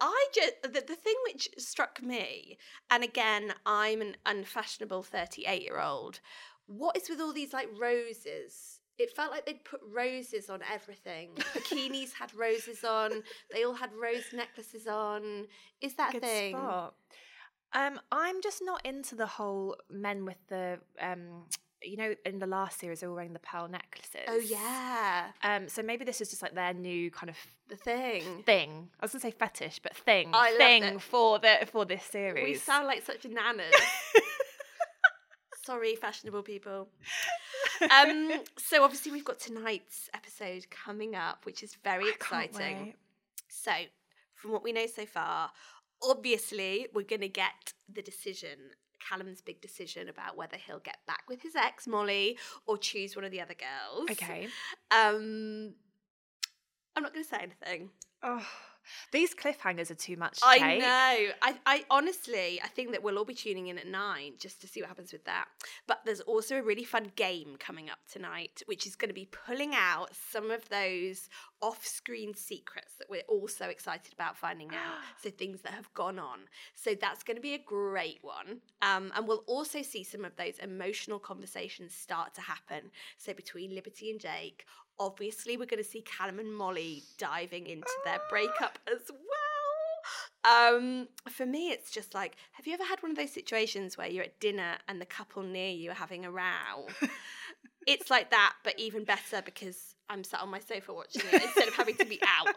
I 0.01 0.27
just 0.33 0.61
the, 0.63 0.69
the 0.69 0.95
thing 0.95 1.15
which 1.25 1.49
struck 1.57 2.01
me, 2.01 2.57
and 2.89 3.03
again, 3.03 3.53
I'm 3.65 4.01
an 4.01 4.15
unfashionable 4.25 5.03
38 5.03 5.61
year 5.61 5.79
old. 5.79 6.19
What 6.67 6.95
is 6.97 7.09
with 7.09 7.19
all 7.19 7.33
these 7.33 7.51
like 7.53 7.67
roses? 7.77 8.77
It 8.97 9.15
felt 9.15 9.31
like 9.31 9.45
they'd 9.45 9.63
put 9.63 9.79
roses 9.89 10.49
on 10.49 10.59
everything. 10.71 11.29
Bikinis 11.53 12.11
had 12.13 12.33
roses 12.35 12.83
on. 12.83 13.23
They 13.49 13.63
all 13.63 13.73
had 13.75 13.91
rose 13.93 14.25
necklaces 14.33 14.87
on. 14.87 15.47
Is 15.81 15.95
that 15.95 16.09
a 16.09 16.13
Good 16.13 16.21
thing? 16.23 16.53
spot. 16.53 16.95
Um, 17.73 17.99
I'm 18.11 18.41
just 18.41 18.61
not 18.63 18.85
into 18.85 19.15
the 19.15 19.27
whole 19.27 19.75
men 19.89 20.25
with 20.25 20.37
the 20.47 20.79
um, 20.99 21.45
you 21.81 21.95
know, 21.97 22.13
in 22.25 22.39
the 22.39 22.47
last 22.47 22.79
series 22.79 22.99
they 22.99 23.07
were 23.07 23.13
wearing 23.13 23.33
the 23.33 23.39
pearl 23.39 23.67
necklaces. 23.67 24.21
Oh 24.27 24.37
yeah, 24.39 25.27
Um, 25.43 25.69
so 25.69 25.81
maybe 25.81 26.03
this 26.03 26.19
is 26.19 26.29
just 26.29 26.41
like 26.41 26.53
their 26.55 26.73
new 26.73 27.09
kind 27.11 27.29
of 27.29 27.37
the 27.69 27.75
thing. 27.77 28.23
thing. 28.45 28.89
I 28.99 29.05
was 29.05 29.11
gonna 29.11 29.21
say 29.21 29.31
fetish, 29.31 29.79
but 29.79 29.95
thing, 29.95 30.31
I 30.33 30.51
thing 30.57 30.99
for 30.99 31.39
the 31.39 31.67
for 31.71 31.85
this 31.85 32.03
series. 32.03 32.43
We 32.43 32.55
sound 32.55 32.87
like 32.87 33.03
such 33.05 33.23
nanas. 33.23 33.71
Sorry, 35.63 35.95
fashionable 35.95 36.43
people. 36.43 36.89
Um, 37.81 38.29
so 38.57 38.83
obviously 38.83 39.13
we've 39.13 39.23
got 39.23 39.39
tonight's 39.39 40.09
episode 40.13 40.69
coming 40.69 41.15
up, 41.15 41.45
which 41.45 41.63
is 41.63 41.75
very 41.81 42.07
I 42.07 42.09
exciting. 42.09 42.93
So, 43.47 43.71
from 44.35 44.51
what 44.51 44.63
we 44.65 44.73
know 44.73 44.85
so 44.85 45.05
far, 45.05 45.51
obviously 46.03 46.87
we're 46.93 47.03
going 47.03 47.21
to 47.21 47.29
get 47.29 47.73
the 47.91 48.01
decision, 48.01 48.71
Callum's 49.07 49.41
big 49.41 49.61
decision 49.61 50.09
about 50.09 50.37
whether 50.37 50.57
he'll 50.57 50.79
get 50.79 50.97
back 51.07 51.23
with 51.27 51.41
his 51.41 51.55
ex 51.55 51.87
Molly 51.87 52.37
or 52.65 52.77
choose 52.77 53.15
one 53.15 53.25
of 53.25 53.31
the 53.31 53.41
other 53.41 53.55
girls. 53.55 54.09
Okay. 54.11 54.47
Um, 54.91 55.73
I'm 56.95 57.03
not 57.03 57.13
going 57.13 57.23
to 57.23 57.29
say 57.29 57.37
anything. 57.41 57.89
Oh, 58.23 58.45
these 59.11 59.33
cliffhangers 59.33 59.91
are 59.91 59.95
too 59.95 60.17
much. 60.17 60.39
To 60.39 60.47
I 60.47 60.57
take. 60.59 60.79
know. 60.79 61.33
I, 61.41 61.55
I 61.65 61.85
honestly, 61.89 62.59
I 62.63 62.67
think 62.67 62.91
that 62.91 63.03
we'll 63.03 63.17
all 63.17 63.25
be 63.25 63.33
tuning 63.33 63.67
in 63.67 63.77
at 63.77 63.87
nine 63.87 64.33
just 64.37 64.61
to 64.61 64.67
see 64.67 64.81
what 64.81 64.87
happens 64.87 65.11
with 65.11 65.25
that. 65.25 65.45
But 65.87 66.01
there's 66.05 66.21
also 66.21 66.57
a 66.57 66.63
really 66.63 66.83
fun 66.83 67.11
game 67.15 67.55
coming 67.59 67.89
up 67.89 67.99
tonight, 68.11 68.61
which 68.65 68.85
is 68.85 68.95
going 68.95 69.09
to 69.09 69.15
be 69.15 69.25
pulling 69.25 69.73
out 69.75 70.09
some 70.13 70.51
of 70.51 70.67
those 70.69 71.29
off-screen 71.61 72.33
secrets 72.33 72.93
that 72.97 73.09
we're 73.09 73.23
all 73.27 73.47
so 73.47 73.65
excited 73.65 74.13
about 74.13 74.37
finding 74.37 74.69
out. 74.69 74.95
so 75.21 75.29
things 75.29 75.61
that 75.61 75.73
have 75.73 75.93
gone 75.93 76.19
on. 76.19 76.39
So 76.73 76.95
that's 76.99 77.23
going 77.23 77.35
to 77.37 77.41
be 77.41 77.53
a 77.53 77.59
great 77.59 78.19
one. 78.21 78.61
Um, 78.81 79.11
and 79.15 79.27
we'll 79.27 79.43
also 79.47 79.81
see 79.81 80.03
some 80.03 80.25
of 80.25 80.35
those 80.35 80.57
emotional 80.59 81.19
conversations 81.19 81.93
start 81.93 82.33
to 82.35 82.41
happen. 82.41 82.91
So 83.17 83.33
between 83.33 83.75
Liberty 83.75 84.11
and 84.11 84.19
Jake, 84.19 84.65
obviously 84.99 85.57
we're 85.57 85.65
going 85.65 85.83
to 85.83 85.89
see 85.89 86.01
Callum 86.01 86.39
and 86.39 86.53
Molly 86.53 87.03
diving 87.17 87.67
into 87.67 87.87
their 88.05 88.19
breakup 88.29 88.79
as 88.91 89.09
well. 89.09 90.75
Um, 90.75 91.07
for 91.29 91.45
me, 91.45 91.71
it's 91.71 91.91
just 91.91 92.13
like, 92.13 92.35
have 92.53 92.65
you 92.65 92.73
ever 92.73 92.83
had 92.83 93.01
one 93.03 93.11
of 93.11 93.17
those 93.17 93.31
situations 93.31 93.97
where 93.97 94.07
you're 94.07 94.23
at 94.23 94.39
dinner 94.39 94.75
and 94.87 95.01
the 95.01 95.05
couple 95.05 95.43
near 95.43 95.69
you 95.71 95.91
are 95.91 95.95
having 95.95 96.25
a 96.25 96.31
row? 96.31 96.87
it's 97.87 98.09
like 98.09 98.31
that, 98.31 98.53
but 98.63 98.77
even 98.79 99.03
better 99.03 99.41
because 99.43 99.95
I'm 100.09 100.23
sat 100.23 100.41
on 100.41 100.49
my 100.49 100.59
sofa 100.59 100.93
watching 100.93 101.21
it 101.31 101.43
instead 101.43 101.67
of 101.67 101.75
having 101.75 101.95
to 101.97 102.05
be 102.05 102.19
out. 102.25 102.55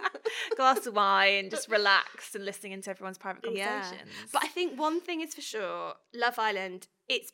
Glass 0.56 0.86
of 0.86 0.94
wine, 0.94 1.50
just 1.50 1.68
relaxed 1.68 2.34
and 2.36 2.44
listening 2.44 2.72
into 2.72 2.90
everyone's 2.90 3.18
private 3.18 3.42
Yeah. 3.50 3.80
conversations. 3.80 4.10
But 4.32 4.44
I 4.44 4.48
think 4.48 4.78
one 4.78 5.00
thing 5.00 5.20
is 5.20 5.34
for 5.34 5.40
sure 5.40 5.94
Love 6.14 6.38
Island, 6.38 6.86
it's 7.08 7.32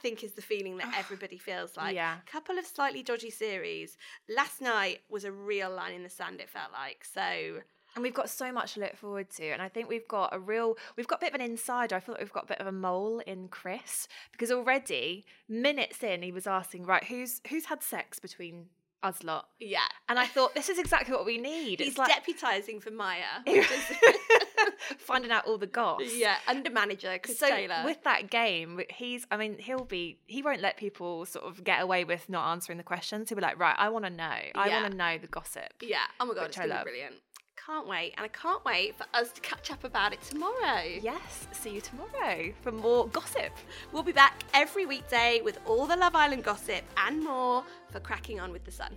think 0.00 0.24
is 0.24 0.32
the 0.32 0.42
feeling 0.42 0.76
that 0.78 0.94
everybody 0.98 1.38
feels 1.38 1.76
like. 1.76 1.94
Yeah. 1.94 2.16
Couple 2.26 2.58
of 2.58 2.66
slightly 2.66 3.02
dodgy 3.02 3.30
series. 3.30 3.96
Last 4.28 4.60
night 4.60 5.00
was 5.08 5.24
a 5.24 5.32
real 5.32 5.70
line 5.70 5.92
in 5.92 6.02
the 6.02 6.10
sand, 6.10 6.40
it 6.40 6.48
felt 6.48 6.72
like. 6.72 7.04
So 7.04 7.60
And 7.94 8.02
we've 8.02 8.14
got 8.14 8.30
so 8.30 8.52
much 8.52 8.74
to 8.74 8.80
look 8.80 8.96
forward 8.96 9.30
to. 9.30 9.50
And 9.50 9.60
I 9.60 9.68
think 9.68 9.88
we've 9.88 10.06
got 10.08 10.34
a 10.34 10.38
real, 10.38 10.76
we've 10.96 11.08
got 11.08 11.18
a 11.18 11.20
bit 11.20 11.34
of 11.34 11.40
an 11.40 11.50
insider. 11.50 11.96
I 11.96 12.00
feel 12.00 12.12
like 12.14 12.22
we've 12.22 12.32
got 12.32 12.44
a 12.44 12.48
bit 12.48 12.60
of 12.60 12.66
a 12.66 12.72
mole 12.72 13.20
in 13.26 13.48
Chris 13.48 14.06
because 14.32 14.50
already 14.50 15.24
minutes 15.48 16.02
in, 16.02 16.22
he 16.22 16.32
was 16.32 16.46
asking, 16.46 16.84
right, 16.84 17.04
who's 17.04 17.40
who's 17.48 17.66
had 17.66 17.82
sex 17.82 18.18
between 18.18 18.66
us 19.02 19.22
lot. 19.22 19.48
Yeah. 19.60 19.80
And 20.08 20.18
I 20.18 20.26
thought 20.26 20.54
this 20.54 20.68
is 20.68 20.78
exactly 20.78 21.14
what 21.14 21.24
we 21.26 21.38
need. 21.38 21.80
He's 21.80 21.98
like 21.98 22.10
deputising 22.12 22.82
for 22.82 22.90
Maya. 22.90 23.22
finding 24.98 25.30
out 25.30 25.46
all 25.46 25.58
the 25.58 25.66
goss. 25.66 26.02
yeah, 26.14 26.36
under 26.46 26.70
manager 26.70 27.18
Chris 27.22 27.38
so 27.38 27.48
Taylor. 27.48 27.82
with 27.84 28.02
that 28.04 28.30
game, 28.30 28.80
he's 28.90 29.26
I 29.30 29.36
mean, 29.36 29.58
he'll 29.58 29.84
be 29.84 30.18
he 30.26 30.42
won't 30.42 30.60
let 30.60 30.76
people 30.76 31.24
sort 31.26 31.44
of 31.46 31.64
get 31.64 31.82
away 31.82 32.04
with 32.04 32.28
not 32.28 32.50
answering 32.52 32.78
the 32.78 32.84
questions. 32.84 33.28
He'll 33.28 33.36
be 33.36 33.42
like, 33.42 33.58
right, 33.58 33.76
I 33.78 33.88
want 33.88 34.04
to 34.04 34.10
know. 34.10 34.24
I 34.24 34.68
Yeah. 34.68 34.80
want 34.82 34.92
to 34.92 34.96
know 34.96 35.18
the 35.18 35.26
gossip. 35.26 35.74
yeah. 35.82 35.98
Oh 36.20 36.26
my 36.26 36.34
god, 36.34 36.46
it's 36.46 36.58
I 36.58 36.64
love. 36.66 36.84
brilliant. 36.84 37.14
Can't 37.68 37.86
wait, 37.86 38.14
and 38.16 38.24
I 38.24 38.28
can't 38.28 38.64
wait 38.64 38.96
for 38.96 39.04
us 39.12 39.30
to 39.30 39.42
catch 39.42 39.70
up 39.70 39.84
about 39.84 40.14
it 40.14 40.22
tomorrow. 40.22 40.84
Yes, 41.02 41.46
see 41.52 41.68
you 41.68 41.82
tomorrow 41.82 42.50
for 42.62 42.72
more 42.72 43.08
gossip. 43.08 43.52
We'll 43.92 44.02
be 44.02 44.12
back 44.12 44.42
every 44.54 44.86
weekday 44.86 45.42
with 45.44 45.58
all 45.66 45.84
the 45.84 45.94
Love 45.94 46.14
Island 46.14 46.44
gossip 46.44 46.82
and 46.96 47.22
more 47.22 47.62
for 47.90 48.00
cracking 48.00 48.40
on 48.40 48.52
with 48.52 48.64
the 48.64 48.70
sun. 48.70 48.96